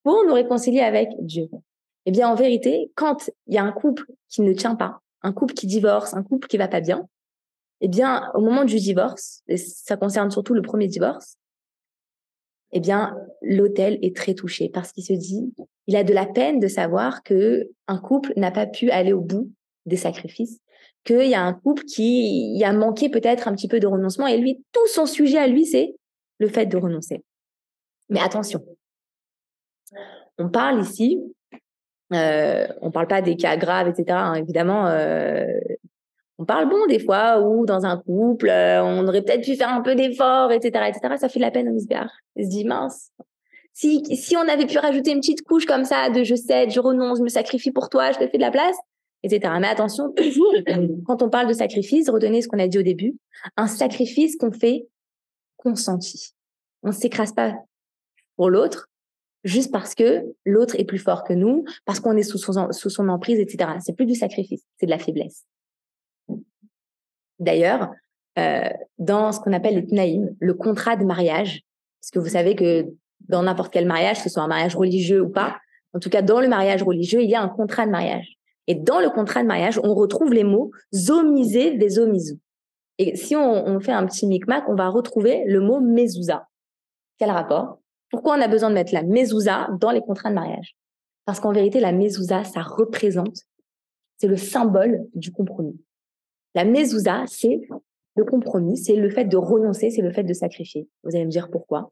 pour 0.03 0.25
nous 0.25 0.35
réconcilier 0.35 0.81
avec 0.81 1.09
Dieu. 1.21 1.49
Eh 2.07 2.11
bien, 2.11 2.29
en 2.29 2.35
vérité, 2.35 2.91
quand 2.95 3.31
il 3.47 3.55
y 3.55 3.59
a 3.59 3.65
un 3.65 3.73
couple 3.73 4.05
qui 4.29 4.43
ne 4.43 4.53
tient 4.53 4.75
pas, 4.75 5.01
un 5.23 5.33
couple 5.33 5.55
qui 5.55 5.67
divorce, 5.67 6.15
un 6.15 6.23
couple 6.23 6.49
qui 6.49 6.57
va 6.57 6.69
pas 6.69 6.81
bien, 6.81 7.09
eh 7.81 7.89
bien, 7.89 8.31
au 8.35 8.41
moment 8.41 8.65
du 8.65 8.77
divorce, 8.77 9.43
et 9.49 9.57
ça 9.57 9.97
concerne 9.97 10.31
surtout 10.31 10.55
le 10.55 10.63
premier 10.63 10.87
divorce, 10.87 11.37
eh 12.75 12.81
bien, 12.81 13.17
l'autel 13.41 13.99
est 14.03 14.17
très 14.17 14.35
touché 14.35 14.69
parce 14.69 14.93
qu'il 14.93 15.05
se 15.05 15.13
dit, 15.13 15.55
il 15.87 15.97
a 15.97 16.05
de 16.05 16.13
la 16.13 16.27
peine 16.27 16.59
de 16.59 16.69
savoir 16.69 17.23
que 17.23 17.71
un 17.87 17.99
couple 17.99 18.33
n'a 18.37 18.51
pas 18.51 18.67
pu 18.67 18.91
aller 18.91 19.13
au 19.13 19.21
bout 19.21 19.51
des 19.87 19.97
sacrifices, 19.97 20.61
qu'il 21.05 21.29
y 21.29 21.35
a 21.35 21.43
un 21.43 21.53
couple 21.53 21.85
qui 21.85 22.61
a 22.65 22.73
manqué 22.73 23.09
peut-être 23.09 23.47
un 23.47 23.55
petit 23.55 23.69
peu 23.69 23.79
de 23.79 23.87
renoncement 23.87 24.27
et 24.27 24.39
lui, 24.39 24.65
tout 24.73 24.87
son 24.89 25.07
sujet 25.07 25.39
à 25.39 25.47
lui, 25.47 25.67
c'est 25.67 25.95
le 26.39 26.49
fait 26.49 26.67
de 26.67 26.77
renoncer. 26.77 27.23
Mais 28.09 28.21
attention, 28.21 28.65
on 30.39 30.49
parle 30.49 30.83
ici, 30.83 31.21
euh, 32.13 32.67
on 32.81 32.91
parle 32.91 33.07
pas 33.07 33.23
des 33.23 33.37
cas 33.37 33.57
graves, 33.57 33.89
etc. 33.89 34.05
Hein, 34.11 34.35
évidemment, 34.35 34.87
euh, 34.89 35.47
on 36.39 36.45
parle 36.45 36.69
bon 36.69 36.87
des 36.87 36.99
fois 36.99 37.41
où 37.41 37.65
dans 37.65 37.85
un 37.87 37.97
couple, 37.97 38.49
euh, 38.49 38.83
on 38.83 39.07
aurait 39.07 39.23
peut-être 39.23 39.45
pu 39.45 39.57
faire 39.57 39.69
un 39.69 39.83
peu 39.83 39.95
d'effort, 39.95 40.51
etc., 40.51 40.87
etc. 40.89 41.15
Ça 41.19 41.29
fait 41.29 41.39
de 41.39 41.45
la 41.45 41.51
peine 41.51 41.69
au 41.69 41.73
misbéar. 41.73 42.11
Il 42.37 42.45
se 42.45 42.51
dit 42.51 42.65
mince. 42.65 43.11
Si, 43.73 44.05
si 44.17 44.37
on 44.37 44.49
avait 44.49 44.67
pu 44.67 44.79
rajouter 44.79 45.11
une 45.11 45.21
petite 45.21 45.43
couche 45.43 45.67
comme 45.67 45.85
ça 45.85 46.11
de 46.11 46.23
je 46.23 46.35
cède, 46.35 46.71
je 46.71 46.81
renonce, 46.81 47.19
je 47.19 47.25
me 47.25 47.29
sacrifie 47.29 47.73
pour 47.73 47.89
toi, 47.89 48.13
je 48.13 48.19
te 48.19 48.29
fais 48.29 48.37
de 48.37 48.43
la 48.43 48.51
place, 48.51 48.77
etc. 49.23 49.53
Mais 49.61 49.67
attention, 49.67 50.13
toujours, 50.17 50.53
quand 51.07 51.23
on 51.23 51.31
parle 51.31 51.49
de 51.49 51.53
sacrifice, 51.53 52.09
retenez 52.09 52.43
ce 52.43 52.49
qu'on 52.49 52.59
a 52.59 52.69
dit 52.69 52.79
au 52.79 52.83
début, 52.83 53.17
un 53.57 53.67
sacrifice 53.67 54.37
qu'on 54.37 54.53
fait 54.53 54.87
consenti. 55.57 56.35
On 56.83 56.93
s'écrase 56.93 57.33
pas 57.33 57.55
pour 58.37 58.51
l'autre, 58.51 58.89
juste 59.45 59.73
parce 59.73 59.95
que 59.95 60.23
l'autre 60.45 60.79
est 60.79 60.85
plus 60.85 60.99
fort 60.99 61.25
que 61.25 61.33
nous, 61.33 61.65
parce 61.85 62.01
qu'on 62.01 62.17
est 62.17 62.23
sous 62.23 62.39
son, 62.39 62.73
sous 62.73 62.91
son 62.91 63.09
emprise, 63.09 63.39
etc. 63.39 63.71
C'est 63.85 63.95
plus 63.95 64.07
du 64.07 64.15
sacrifice, 64.15 64.63
c'est 64.79 64.87
de 64.87 64.91
la 64.91 64.99
faiblesse. 64.99 65.45
D'ailleurs, 67.39 67.91
euh, 68.39 68.69
dans 68.99 69.33
ce 69.33 69.41
qu'on 69.41 69.53
appelle 69.53 69.77
le 69.77 69.87
tnaïm, 69.87 70.35
le 70.41 70.55
contrat 70.55 70.97
de 70.97 71.05
mariage, 71.05 71.63
parce 72.01 72.11
que 72.11 72.19
vous 72.19 72.29
savez 72.29 72.55
que 72.55 72.87
dans 73.29 73.43
n'importe 73.43 73.73
quel 73.73 73.87
mariage, 73.87 74.19
que 74.19 74.25
ce 74.25 74.31
soit 74.31 74.43
un 74.43 74.49
mariage 74.49 74.77
religieux 74.77 75.23
ou 75.23 75.29
pas, 75.29 75.57
en 75.95 76.01
tout 76.01 76.11
cas 76.11 76.23
dans 76.23 76.41
le 76.41 76.49
mariage 76.49 76.83
religieux, 76.83 77.23
il 77.23 77.31
y 77.31 77.35
a 77.35 77.43
un 77.43 77.49
contrat 77.49 77.87
de 77.87 77.91
mariage. 77.91 78.37
Et 78.67 78.75
dans 78.75 79.01
le 79.01 79.11
contrat 79.11 79.43
de 79.43 79.49
mariage, 79.49 79.79
on 79.83 79.95
retrouve 79.95 80.33
les 80.33 80.45
mots 80.45 80.71
zomisé 80.95 81.77
des 81.77 81.99
Et 82.99 83.17
si 83.17 83.37
on, 83.37 83.81
fait 83.81 83.93
un 83.93 84.07
petit 84.07 84.27
micmac, 84.27 84.65
on 84.69 84.75
va 84.75 84.89
retrouver 84.89 85.45
le 85.47 85.61
mot 85.61 85.81
mezouza. 85.81 86.49
Quel 87.19 87.31
rapport? 87.31 87.79
Pourquoi 88.11 88.37
on 88.37 88.41
a 88.41 88.49
besoin 88.49 88.71
de 88.71 88.75
mettre 88.75 88.95
la 88.95 89.03
mezouza 89.03 89.69
dans 89.81 89.91
les 89.91 90.01
contrats 90.01 90.31
de 90.31 90.35
mariage? 90.35 90.77
Parce 91.27 91.41
qu'en 91.41 91.53
vérité, 91.53 91.81
la 91.81 91.93
mezouza, 91.93 92.45
ça 92.45 92.63
représente, 92.63 93.37
c'est 94.19 94.29
le 94.29 94.37
symbole 94.37 95.07
du 95.15 95.31
compromis. 95.31 95.79
La 96.55 96.65
mezouza, 96.65 97.25
c'est 97.27 97.61
le 98.17 98.25
compromis, 98.25 98.77
c'est 98.77 98.97
le 98.97 99.11
fait 99.11 99.25
de 99.25 99.37
renoncer, 99.37 99.91
c'est 99.91 100.03
le 100.03 100.13
fait 100.13 100.23
de 100.23 100.33
sacrifier. 100.33 100.89
Vous 101.03 101.15
allez 101.15 101.25
me 101.25 101.31
dire 101.31 101.51
pourquoi 101.51 101.91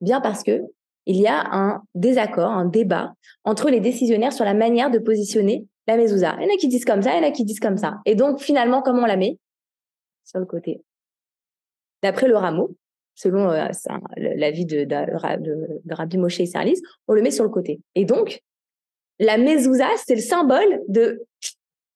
Bien 0.00 0.20
parce 0.20 0.42
que 0.42 0.62
il 1.06 1.16
y 1.16 1.26
a 1.26 1.44
un 1.52 1.82
désaccord, 1.94 2.50
un 2.50 2.64
débat 2.64 3.14
entre 3.44 3.68
les 3.68 3.80
décisionnaires 3.80 4.32
sur 4.32 4.44
la 4.44 4.54
manière 4.54 4.90
de 4.90 4.98
positionner 4.98 5.66
la 5.86 5.96
mezouza. 5.96 6.36
Il 6.40 6.44
y 6.44 6.50
en 6.50 6.54
a 6.54 6.56
qui 6.56 6.68
disent 6.68 6.84
comme 6.84 7.02
ça, 7.02 7.14
il 7.14 7.22
y 7.22 7.24
en 7.24 7.28
a 7.28 7.30
qui 7.30 7.44
disent 7.44 7.60
comme 7.60 7.76
ça. 7.76 7.98
Et 8.06 8.14
donc, 8.14 8.40
finalement, 8.40 8.80
comment 8.80 9.02
on 9.02 9.06
la 9.06 9.16
met? 9.16 9.38
Sur 10.24 10.40
le 10.40 10.46
côté. 10.46 10.82
D'après 12.02 12.26
le 12.26 12.36
rameau, 12.36 12.74
selon 13.14 13.50
euh, 13.50 13.68
l'avis 14.16 14.64
de, 14.64 14.86
Rabbi 15.90 16.18
Moshe 16.18 16.40
et 16.40 16.46
Sarlis, 16.46 16.80
on 17.06 17.12
le 17.12 17.22
met 17.22 17.30
sur 17.30 17.44
le 17.44 17.50
côté. 17.50 17.80
Et 17.94 18.04
donc, 18.04 18.40
la 19.18 19.36
mezouza, 19.36 19.88
c'est 20.04 20.14
le 20.14 20.20
symbole 20.20 20.80
de 20.88 21.22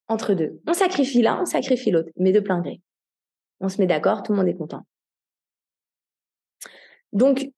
entre 0.09 0.35
deux. 0.35 0.61
On 0.67 0.73
sacrifie 0.73 1.23
l'un, 1.23 1.43
on 1.43 1.45
sacrifie 1.45 1.91
l'autre, 1.91 2.11
mais 2.17 2.33
de 2.33 2.41
plein 2.41 2.61
gré. 2.61 2.81
On 3.61 3.69
se 3.69 3.81
met 3.81 3.87
d'accord, 3.87 4.23
tout 4.23 4.33
le 4.33 4.39
monde 4.39 4.49
est 4.49 4.57
content. 4.57 4.83
Donc, 7.13 7.51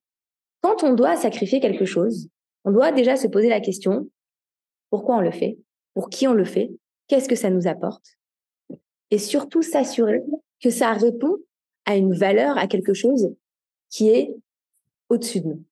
quand 0.61 0.83
on 0.83 0.93
doit 0.93 1.15
sacrifier 1.15 1.59
quelque 1.59 1.85
chose, 1.85 2.29
on 2.63 2.71
doit 2.71 2.91
déjà 2.91 3.15
se 3.15 3.27
poser 3.27 3.49
la 3.49 3.59
question, 3.59 4.09
pourquoi 4.89 5.17
on 5.17 5.21
le 5.21 5.31
fait? 5.31 5.57
Pour 5.93 6.09
qui 6.09 6.27
on 6.27 6.33
le 6.33 6.45
fait? 6.45 6.71
Qu'est-ce 7.07 7.27
que 7.27 7.35
ça 7.35 7.49
nous 7.49 7.67
apporte? 7.67 8.17
Et 9.09 9.17
surtout 9.17 9.61
s'assurer 9.61 10.21
que 10.61 10.69
ça 10.69 10.93
répond 10.93 11.37
à 11.85 11.95
une 11.95 12.13
valeur, 12.13 12.57
à 12.57 12.67
quelque 12.67 12.93
chose 12.93 13.33
qui 13.89 14.09
est 14.09 14.33
au-dessus 15.09 15.41
de 15.41 15.47
nous. 15.47 15.63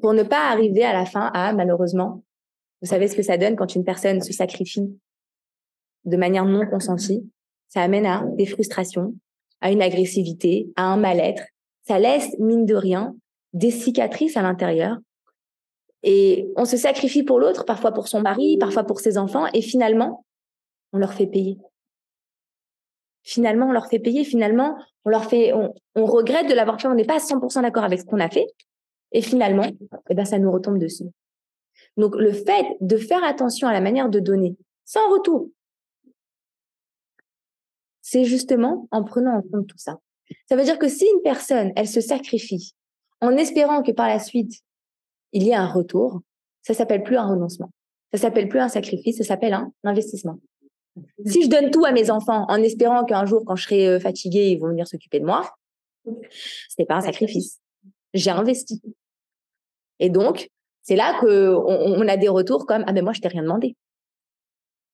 Pour 0.00 0.14
ne 0.14 0.22
pas 0.22 0.50
arriver 0.50 0.84
à 0.84 0.92
la 0.92 1.04
fin 1.04 1.30
à, 1.34 1.52
malheureusement, 1.52 2.24
vous 2.80 2.88
savez 2.88 3.06
ce 3.06 3.16
que 3.16 3.22
ça 3.22 3.36
donne 3.36 3.56
quand 3.56 3.74
une 3.74 3.84
personne 3.84 4.20
se 4.20 4.32
sacrifie 4.32 4.98
de 6.04 6.16
manière 6.16 6.44
non 6.44 6.66
consentie, 6.66 7.28
ça 7.68 7.82
amène 7.82 8.06
à 8.06 8.24
des 8.36 8.46
frustrations, 8.46 9.14
à 9.60 9.70
une 9.70 9.82
agressivité, 9.82 10.68
à 10.76 10.84
un 10.84 10.96
mal-être. 10.96 11.44
Ça 11.86 11.98
laisse, 11.98 12.28
mine 12.38 12.66
de 12.66 12.74
rien, 12.74 13.14
des 13.52 13.70
cicatrices 13.70 14.36
à 14.36 14.42
l'intérieur. 14.42 14.98
Et 16.02 16.48
on 16.56 16.64
se 16.64 16.76
sacrifie 16.76 17.22
pour 17.22 17.38
l'autre, 17.38 17.64
parfois 17.64 17.92
pour 17.92 18.08
son 18.08 18.20
mari, 18.20 18.56
parfois 18.58 18.84
pour 18.84 19.00
ses 19.00 19.18
enfants, 19.18 19.46
et 19.54 19.62
finalement, 19.62 20.24
on 20.92 20.98
leur 20.98 21.12
fait 21.14 21.26
payer. 21.26 21.58
Finalement, 23.22 23.66
on 23.66 23.72
leur 23.72 23.86
fait 23.86 24.00
payer, 24.00 24.24
finalement, 24.24 24.76
on 25.04 25.10
leur 25.10 25.24
fait, 25.24 25.52
on, 25.52 26.04
regrette 26.04 26.48
de 26.48 26.54
l'avoir 26.54 26.80
fait, 26.80 26.88
on 26.88 26.94
n'est 26.94 27.04
pas 27.04 27.16
à 27.16 27.18
100% 27.18 27.62
d'accord 27.62 27.84
avec 27.84 28.00
ce 28.00 28.04
qu'on 28.04 28.18
a 28.18 28.28
fait, 28.28 28.46
et 29.12 29.22
finalement, 29.22 29.66
eh 30.10 30.14
ben, 30.14 30.24
ça 30.24 30.38
nous 30.38 30.50
retombe 30.50 30.78
dessus. 30.78 31.06
Donc, 31.96 32.16
le 32.16 32.32
fait 32.32 32.66
de 32.80 32.96
faire 32.96 33.22
attention 33.22 33.68
à 33.68 33.72
la 33.72 33.80
manière 33.80 34.08
de 34.08 34.18
donner, 34.18 34.56
sans 34.84 35.08
retour, 35.10 35.48
c'est 38.12 38.24
justement 38.24 38.88
en 38.90 39.04
prenant 39.04 39.38
en 39.38 39.40
compte 39.40 39.66
tout 39.66 39.78
ça. 39.78 39.98
Ça 40.46 40.54
veut 40.54 40.64
dire 40.64 40.78
que 40.78 40.86
si 40.86 41.06
une 41.06 41.22
personne, 41.22 41.72
elle 41.76 41.88
se 41.88 42.02
sacrifie 42.02 42.74
en 43.22 43.30
espérant 43.38 43.82
que 43.82 43.90
par 43.90 44.06
la 44.06 44.18
suite, 44.18 44.52
il 45.32 45.44
y 45.44 45.50
ait 45.50 45.54
un 45.54 45.66
retour, 45.66 46.20
ça 46.60 46.74
s'appelle 46.74 47.04
plus 47.04 47.16
un 47.16 47.26
renoncement. 47.26 47.70
Ça 48.12 48.20
s'appelle 48.20 48.50
plus 48.50 48.58
un 48.58 48.68
sacrifice, 48.68 49.16
ça 49.16 49.24
s'appelle 49.24 49.54
un 49.54 49.72
investissement. 49.82 50.38
Si 51.24 51.42
je 51.42 51.48
donne 51.48 51.70
tout 51.70 51.86
à 51.86 51.92
mes 51.92 52.10
enfants 52.10 52.44
en 52.50 52.62
espérant 52.62 53.06
qu'un 53.06 53.24
jour, 53.24 53.44
quand 53.46 53.56
je 53.56 53.64
serai 53.64 53.88
euh, 53.88 53.98
fatiguée, 53.98 54.50
ils 54.50 54.58
vont 54.58 54.68
venir 54.68 54.86
s'occuper 54.86 55.18
de 55.18 55.24
moi, 55.24 55.50
ce 56.04 56.10
n'est 56.78 56.84
pas 56.84 56.96
un 56.96 57.00
sacrifice. 57.00 57.60
J'ai 58.12 58.30
investi. 58.30 58.82
Et 60.00 60.10
donc, 60.10 60.50
c'est 60.82 60.96
là 60.96 61.18
que 61.22 61.54
on, 61.54 62.06
a 62.06 62.18
des 62.18 62.28
retours 62.28 62.66
comme 62.66 62.84
ah 62.86 62.92
ben 62.92 63.02
moi 63.02 63.14
je 63.14 63.22
t'ai 63.22 63.28
rien 63.28 63.42
demandé. 63.42 63.74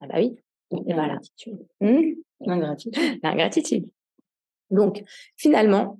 Ah 0.00 0.06
bah 0.06 0.18
oui. 0.18 0.36
Et 0.86 0.94
voilà. 0.94 1.18
L'ingratitude. 2.40 2.94
L'ingratitude. 3.22 3.88
Donc, 4.70 5.02
finalement, 5.36 5.98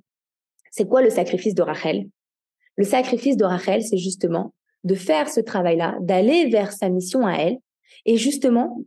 c'est 0.71 0.87
quoi 0.87 1.01
le 1.01 1.09
sacrifice 1.09 1.55
de 1.55 1.61
Rachel? 1.61 2.07
Le 2.77 2.85
sacrifice 2.85 3.37
de 3.37 3.45
Rachel, 3.45 3.83
c'est 3.83 3.97
justement 3.97 4.53
de 4.83 4.95
faire 4.95 5.27
ce 5.29 5.41
travail-là, 5.41 5.97
d'aller 6.01 6.47
vers 6.49 6.71
sa 6.71 6.89
mission 6.89 7.25
à 7.25 7.33
elle, 7.33 7.57
et 8.05 8.15
justement, 8.15 8.81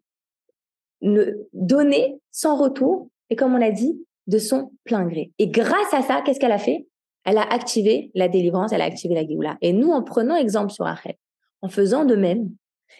ne 1.02 1.24
donner 1.52 2.16
sans 2.30 2.56
retour, 2.56 3.10
et 3.28 3.36
comme 3.36 3.54
on 3.54 3.58
l'a 3.58 3.72
dit, 3.72 3.98
de 4.28 4.38
son 4.38 4.72
plein 4.84 5.04
gré. 5.04 5.32
Et 5.38 5.48
grâce 5.48 5.92
à 5.92 6.02
ça, 6.02 6.22
qu'est-ce 6.24 6.38
qu'elle 6.38 6.52
a 6.52 6.58
fait? 6.58 6.86
Elle 7.24 7.38
a 7.38 7.42
activé 7.42 8.10
la 8.14 8.28
délivrance, 8.28 8.72
elle 8.72 8.80
a 8.80 8.86
activé 8.86 9.14
la 9.14 9.26
Géoula. 9.26 9.58
Et 9.60 9.72
nous, 9.72 9.90
en 9.90 10.02
prenant 10.02 10.36
exemple 10.36 10.72
sur 10.72 10.84
Rachel, 10.84 11.14
en 11.60 11.68
faisant 11.68 12.04
de 12.04 12.16
même, 12.16 12.50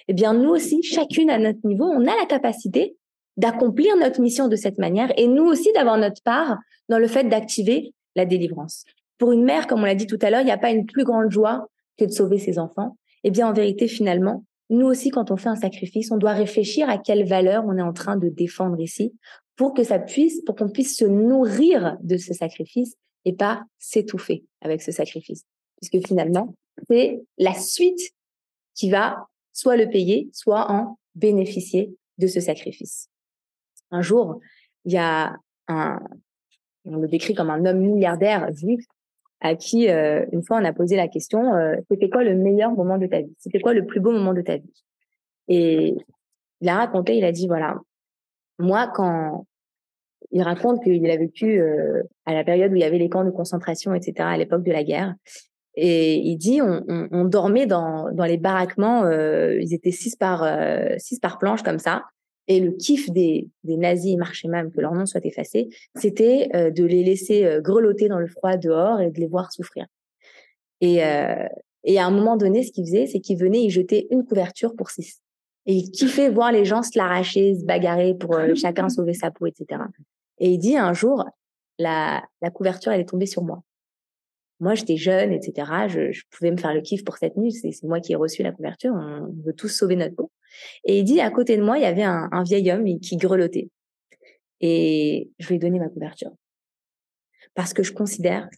eh 0.09 0.12
bien, 0.15 0.35
nous 0.35 0.51
aussi, 0.51 0.83
chacune 0.83 1.31
à 1.31 1.38
notre 1.38 1.65
niveau, 1.65 1.85
on 1.85 2.03
a 2.03 2.17
la 2.17 2.27
capacité 2.27 2.97
d'accomplir 3.37 3.97
notre 3.97 4.21
mission 4.21 4.49
de 4.49 4.57
cette 4.57 4.79
manière 4.79 5.12
et 5.16 5.27
nous 5.27 5.45
aussi 5.45 5.73
d'avoir 5.73 5.97
notre 5.99 6.23
part 6.23 6.59
dans 6.88 6.99
le 6.99 7.09
fait 7.09 7.25
d'activer 7.25 7.95
la 8.14 8.27
délivrance. 8.27 8.85
Pour 9.18 9.33
une 9.33 9.45
mère, 9.45 9.66
comme 9.66 9.81
on 9.81 9.87
l'a 9.87 9.95
dit 9.95 10.07
tout 10.07 10.18
à 10.21 10.31
l'heure, 10.31 10.40
il 10.40 10.47
n'y 10.47 10.51
a 10.51 10.59
pas 10.59 10.71
une 10.71 10.87
plus 10.87 11.05
grande 11.05 11.31
joie 11.31 11.68
que 11.97 12.05
de 12.05 12.11
sauver 12.11 12.38
ses 12.38 12.59
enfants. 12.59 12.97
Eh 13.25 13.31
bien, 13.31 13.49
en 13.49 13.53
vérité, 13.53 13.88
finalement, 13.88 14.45
nous 14.68 14.87
aussi, 14.87 15.11
quand 15.11 15.31
on 15.31 15.37
fait 15.37 15.49
un 15.49 15.57
sacrifice, 15.57 16.11
on 16.11 16.16
doit 16.16 16.33
réfléchir 16.33 16.88
à 16.88 16.99
quelle 16.99 17.27
valeur 17.27 17.64
on 17.66 17.77
est 17.77 17.83
en 17.83 17.92
train 17.92 18.16
de 18.16 18.29
défendre 18.29 18.81
ici 18.81 19.12
pour 19.57 19.75
que 19.75 19.85
ça 19.85 19.99
puisse, 19.99 20.42
pour 20.42 20.57
qu'on 20.57 20.71
puisse 20.71 20.97
se 20.97 21.05
nourrir 21.05 21.97
de 22.03 22.16
ce 22.16 22.33
sacrifice 22.33 22.95
et 23.25 23.35
pas 23.35 23.62
s'étouffer 23.79 24.45
avec 24.61 24.83
ce 24.83 24.90
sacrifice. 24.90 25.45
Puisque 25.81 26.07
finalement, 26.07 26.55
c'est 26.88 27.21
la 27.38 27.55
suite 27.55 28.01
qui 28.75 28.90
va 28.90 29.27
soit 29.53 29.77
le 29.77 29.88
payer, 29.88 30.31
soit 30.33 30.71
en 30.71 30.99
bénéficier 31.14 31.95
de 32.18 32.27
ce 32.27 32.40
sacrifice. 32.40 33.09
Un 33.92 34.02
jour, 34.02 34.40
il 34.85 34.92
y 34.92 34.98
a 34.98 35.37
un, 35.68 36.00
on 36.85 36.96
le 36.96 37.09
décrit 37.09 37.35
comme 37.35 37.50
un 37.50 37.64
homme 37.64 37.78
milliardaire, 37.78 38.50
vu 38.52 38.78
à 39.40 39.57
qui, 39.57 39.88
euh, 39.88 40.24
une 40.33 40.42
fois, 40.42 40.59
on 40.59 40.64
a 40.64 40.72
posé 40.72 40.96
la 40.96 41.09
question, 41.09 41.55
euh, 41.55 41.74
c'était 41.90 42.09
quoi 42.09 42.22
le 42.22 42.37
meilleur 42.37 42.70
moment 42.72 42.96
de 42.96 43.07
ta 43.07 43.20
vie? 43.20 43.35
C'était 43.38 43.61
quoi 43.61 43.74
le 43.74 43.85
plus 43.85 44.00
beau 44.00 44.12
moment 44.12 44.35
de 44.35 44.40
ta 44.40 44.57
vie? 44.57 44.85
Et 45.48 45.96
il 46.61 46.68
a 46.68 46.76
raconté, 46.76 47.16
il 47.16 47.24
a 47.24 47.33
dit, 47.33 47.48
voilà, 47.48 47.76
moi, 48.59 48.90
quand 48.94 49.46
il 50.31 50.42
raconte 50.42 50.83
qu'il 50.83 51.11
a 51.11 51.16
vécu 51.16 51.61
euh, 51.61 52.02
à 52.24 52.35
la 52.35 52.44
période 52.44 52.72
où 52.72 52.76
il 52.76 52.83
y 52.83 52.85
avait 52.85 52.98
les 52.98 53.09
camps 53.09 53.24
de 53.24 53.31
concentration, 53.31 53.94
etc., 53.94 54.14
à 54.20 54.37
l'époque 54.37 54.62
de 54.62 54.72
la 54.72 54.85
guerre, 54.85 55.14
et 55.74 56.18
il 56.18 56.37
dit, 56.37 56.62
on, 56.62 56.85
on, 56.87 57.09
on 57.11 57.24
dormait 57.24 57.66
dans, 57.66 58.12
dans 58.12 58.24
les 58.24 58.37
baraquements, 58.37 59.11
ils 59.11 59.72
étaient 59.72 59.90
six 59.90 60.16
par, 60.16 60.46
six 60.98 61.18
par 61.18 61.38
planche 61.38 61.62
comme 61.62 61.78
ça, 61.78 62.05
et 62.48 62.61
le 62.61 62.72
kiff 62.72 63.11
des, 63.11 63.48
des 63.64 63.76
nazis, 63.76 64.16
marchaient 64.16 64.48
même 64.48 64.72
que 64.72 64.81
leur 64.81 64.94
nom 64.94 65.07
soit 65.07 65.24
effacé, 65.24 65.68
c'était 65.94 66.48
euh, 66.55 66.70
de 66.70 66.85
les 66.85 67.05
laisser 67.05 67.44
euh, 67.44 67.61
grelotter 67.61 68.09
dans 68.09 68.18
le 68.18 68.26
froid 68.26 68.57
dehors 68.57 69.00
et 69.00 69.11
de 69.11 69.20
les 69.20 69.28
voir 69.28 69.52
souffrir. 69.52 69.87
Et, 70.81 71.05
euh, 71.05 71.46
et 71.85 71.98
à 71.98 72.07
un 72.07 72.11
moment 72.11 72.37
donné, 72.37 72.64
ce 72.64 72.72
qu'il 72.72 72.85
faisait, 72.85 73.07
c'est 73.07 73.20
qu'il 73.20 73.38
venait 73.38 73.62
y 73.62 73.70
jeter 73.70 74.09
une 74.11 74.24
couverture 74.24 74.74
pour 74.74 74.90
six. 74.90 75.22
Et 75.66 75.74
il 75.74 75.90
kiffait 75.92 76.28
voir 76.28 76.50
les 76.50 76.64
gens 76.64 76.83
se 76.83 76.98
l'arracher, 76.98 77.55
se 77.55 77.64
bagarrer 77.64 78.14
pour 78.14 78.37
chacun 78.57 78.88
sauver 78.88 79.14
sa 79.14 79.31
peau, 79.31 79.46
etc. 79.46 79.81
Et 80.38 80.50
il 80.50 80.59
dit 80.59 80.76
un 80.76 80.92
jour, 80.92 81.24
la, 81.78 82.24
la 82.40 82.50
couverture, 82.50 82.90
elle 82.90 83.00
est 83.00 83.09
tombée 83.09 83.26
sur 83.26 83.42
moi. 83.42 83.62
Moi, 84.59 84.74
j'étais 84.74 84.96
jeune, 84.96 85.33
etc. 85.33 85.70
Je, 85.88 86.11
je, 86.12 86.22
pouvais 86.31 86.50
me 86.50 86.57
faire 86.57 86.74
le 86.74 86.81
kiff 86.81 87.05
pour 87.05 87.16
cette 87.16 87.37
nuit. 87.37 87.52
C'est 87.52 87.70
moi 87.85 88.00
qui 88.00 88.12
ai 88.12 88.16
reçu 88.16 88.42
la 88.42 88.52
couverture. 88.52 88.92
On 88.92 89.33
veut 89.44 89.52
tous 89.52 89.68
sauver 89.68 89.94
notre 89.94 90.16
peau. 90.16 90.31
Et 90.85 90.99
il 90.99 91.05
dit, 91.05 91.21
à 91.21 91.31
côté 91.31 91.57
de 91.57 91.62
moi, 91.62 91.79
il 91.79 91.83
y 91.83 91.87
avait 91.87 92.03
un, 92.03 92.43
vieil 92.45 92.71
homme 92.71 92.99
qui 93.01 93.17
grelottait. 93.17 93.71
Et 94.61 95.31
je 95.38 95.49
lui 95.49 95.57
ai 95.57 95.59
donné 95.59 95.79
ma 95.79 95.88
couverture. 95.88 96.33
Parce 97.55 97.75
que 97.75 97.83
je 97.83 97.93
considère 97.93 98.49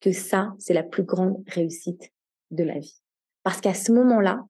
que 0.00 0.12
ça, 0.12 0.52
c'est 0.58 0.74
la 0.74 0.82
plus 0.82 1.02
grande 1.02 1.42
réussite 1.48 2.12
de 2.50 2.64
ma 2.64 2.78
vie. 2.78 3.00
Parce 3.42 3.60
qu'à 3.60 3.74
ce 3.74 3.92
moment-là, 3.92 4.44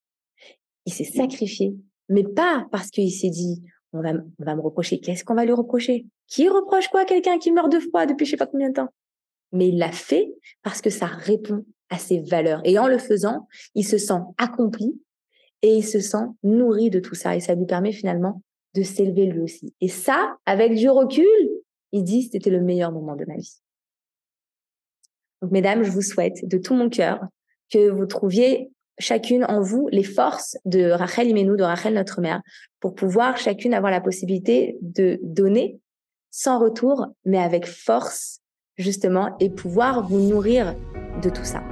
il 0.84 0.92
s'est 0.92 1.04
sacrifié, 1.04 1.74
mais 2.08 2.24
pas 2.24 2.66
parce 2.70 2.90
qu'il 2.90 3.10
s'est 3.10 3.30
dit, 3.30 3.62
on 3.92 4.02
va, 4.02 4.12
on 4.12 4.44
va 4.44 4.54
me 4.54 4.60
reprocher. 4.60 5.00
Qu'est-ce 5.00 5.24
qu'on 5.24 5.34
va 5.34 5.44
lui 5.44 5.52
reprocher? 5.52 6.06
Qui 6.26 6.48
reproche 6.48 6.88
quoi? 6.88 7.04
Quelqu'un 7.04 7.38
qui 7.38 7.52
meurt 7.52 7.70
de 7.70 7.80
froid 7.80 8.06
depuis 8.06 8.24
je 8.24 8.32
sais 8.32 8.36
pas 8.36 8.46
combien 8.46 8.68
de 8.68 8.74
temps 8.74 8.88
Mais 9.52 9.68
il 9.68 9.78
l'a 9.78 9.92
fait 9.92 10.28
parce 10.62 10.80
que 10.80 10.90
ça 10.90 11.06
répond 11.06 11.64
à 11.88 11.98
ses 11.98 12.20
valeurs. 12.20 12.60
Et 12.64 12.78
en 12.78 12.88
le 12.88 12.98
faisant, 12.98 13.46
il 13.74 13.84
se 13.84 13.98
sent 13.98 14.20
accompli 14.38 15.00
et 15.66 15.78
il 15.78 15.82
se 15.82 15.98
sent 15.98 16.24
nourri 16.44 16.90
de 16.90 17.00
tout 17.00 17.16
ça 17.16 17.34
et 17.34 17.40
ça 17.40 17.56
lui 17.56 17.66
permet 17.66 17.90
finalement 17.90 18.40
de 18.74 18.82
s'élever 18.82 19.26
lui 19.26 19.40
aussi. 19.40 19.74
Et 19.80 19.88
ça, 19.88 20.36
avec 20.46 20.76
du 20.76 20.88
recul, 20.88 21.26
il 21.90 22.04
dit 22.04 22.22
c'était 22.22 22.50
le 22.50 22.60
meilleur 22.60 22.92
moment 22.92 23.16
de 23.16 23.24
ma 23.26 23.34
vie. 23.34 23.56
Donc 25.42 25.50
mesdames, 25.50 25.82
je 25.82 25.90
vous 25.90 26.02
souhaite 26.02 26.46
de 26.46 26.56
tout 26.56 26.74
mon 26.74 26.88
cœur 26.88 27.20
que 27.68 27.90
vous 27.90 28.06
trouviez 28.06 28.70
chacune 29.00 29.44
en 29.44 29.60
vous 29.60 29.88
les 29.90 30.04
forces 30.04 30.56
de 30.64 30.88
Rachel 30.90 31.28
Imenou, 31.28 31.56
de 31.56 31.64
Rachel 31.64 31.94
notre 31.94 32.20
mère, 32.20 32.42
pour 32.78 32.94
pouvoir 32.94 33.36
chacune 33.36 33.74
avoir 33.74 33.90
la 33.90 34.00
possibilité 34.00 34.78
de 34.80 35.18
donner 35.22 35.80
sans 36.30 36.60
retour, 36.60 37.08
mais 37.24 37.38
avec 37.38 37.66
force, 37.66 38.40
justement, 38.76 39.36
et 39.40 39.50
pouvoir 39.50 40.06
vous 40.06 40.20
nourrir 40.20 40.76
de 41.22 41.28
tout 41.28 41.44
ça. 41.44 41.62